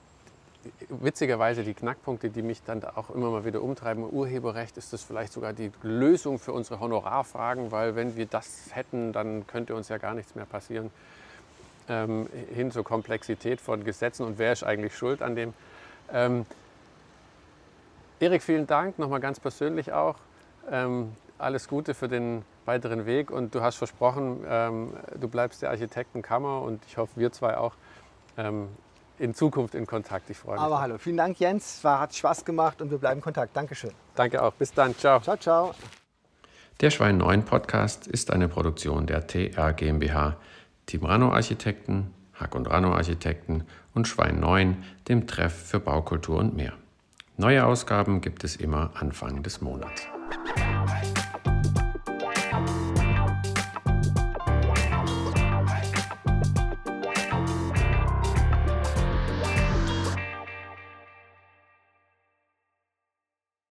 witzigerweise 0.89 1.63
die 1.63 1.73
Knackpunkte, 1.73 2.29
die 2.29 2.41
mich 2.41 2.63
dann 2.63 2.83
auch 2.83 3.09
immer 3.09 3.29
mal 3.29 3.45
wieder 3.45 3.61
umtreiben. 3.61 4.07
Urheberrecht 4.09 4.77
ist 4.77 4.93
das 4.93 5.03
vielleicht 5.03 5.33
sogar 5.33 5.53
die 5.53 5.71
Lösung 5.83 6.39
für 6.39 6.53
unsere 6.53 6.79
Honorarfragen, 6.79 7.71
weil 7.71 7.95
wenn 7.95 8.15
wir 8.15 8.25
das 8.25 8.69
hätten, 8.71 9.13
dann 9.13 9.47
könnte 9.47 9.75
uns 9.75 9.89
ja 9.89 9.97
gar 9.97 10.13
nichts 10.13 10.35
mehr 10.35 10.45
passieren. 10.45 10.91
Ähm, 11.87 12.27
hin 12.53 12.71
zur 12.71 12.83
Komplexität 12.83 13.61
von 13.61 13.83
Gesetzen 13.83 14.23
und 14.25 14.39
wer 14.39 14.53
ist 14.53 14.63
eigentlich 14.63 14.95
schuld 14.97 15.21
an 15.21 15.35
dem. 15.35 15.53
Ähm, 16.11 16.47
Erik, 18.19 18.41
vielen 18.41 18.65
Dank, 18.65 18.97
nochmal 18.97 19.19
ganz 19.19 19.39
persönlich 19.39 19.93
auch. 19.93 20.15
Ähm, 20.71 21.11
alles 21.37 21.67
Gute 21.67 21.93
für 21.93 22.07
den 22.07 22.43
weiteren 22.65 23.05
Weg 23.05 23.31
und 23.31 23.55
du 23.55 23.61
hast 23.61 23.75
versprochen, 23.75 24.43
ähm, 24.47 24.93
du 25.19 25.27
bleibst 25.27 25.61
der 25.61 25.69
Architektenkammer 25.69 26.61
und 26.61 26.83
ich 26.87 26.97
hoffe, 26.97 27.13
wir 27.15 27.31
zwei 27.31 27.57
auch 27.57 27.73
ähm, 28.37 28.69
in 29.19 29.33
Zukunft 29.33 29.75
in 29.75 29.85
Kontakt. 29.85 30.29
Ich 30.29 30.37
freue 30.37 30.55
mich. 30.55 30.61
Aber 30.61 30.81
hallo, 30.81 30.97
vielen 30.97 31.17
Dank 31.17 31.39
Jens, 31.39 31.83
war, 31.83 31.99
hat 31.99 32.15
Spaß 32.15 32.45
gemacht 32.45 32.81
und 32.81 32.91
wir 32.91 32.97
bleiben 32.97 33.19
in 33.19 33.23
Kontakt. 33.23 33.55
Dankeschön. 33.55 33.91
Danke 34.15 34.41
auch, 34.41 34.53
bis 34.53 34.73
dann, 34.73 34.95
ciao. 34.97 35.19
Ciao, 35.21 35.37
ciao. 35.37 35.75
Der 36.81 36.89
Schwein 36.89 37.17
9 37.17 37.45
Podcast 37.45 38.05
ist 38.05 38.31
eine 38.31 38.49
Produktion 38.49 39.07
der 39.07 39.27
TR 39.27 39.71
GmbH, 39.71 40.35
Team 40.85 41.05
Rano 41.05 41.31
Architekten, 41.31 42.13
Hack 42.33 42.53
und 42.53 42.69
Rano 42.69 42.93
Architekten 42.93 43.63
und 43.93 44.09
Schwein 44.09 44.41
9, 44.41 44.83
dem 45.07 45.25
Treff 45.25 45.53
für 45.53 45.79
Baukultur 45.79 46.37
und 46.39 46.55
mehr. 46.55 46.73
Neue 47.37 47.65
Ausgaben 47.65 48.21
gibt 48.21 48.43
es 48.43 48.57
immer 48.57 48.91
Anfang 48.95 49.41
des 49.41 49.61
Monats. 49.61 50.07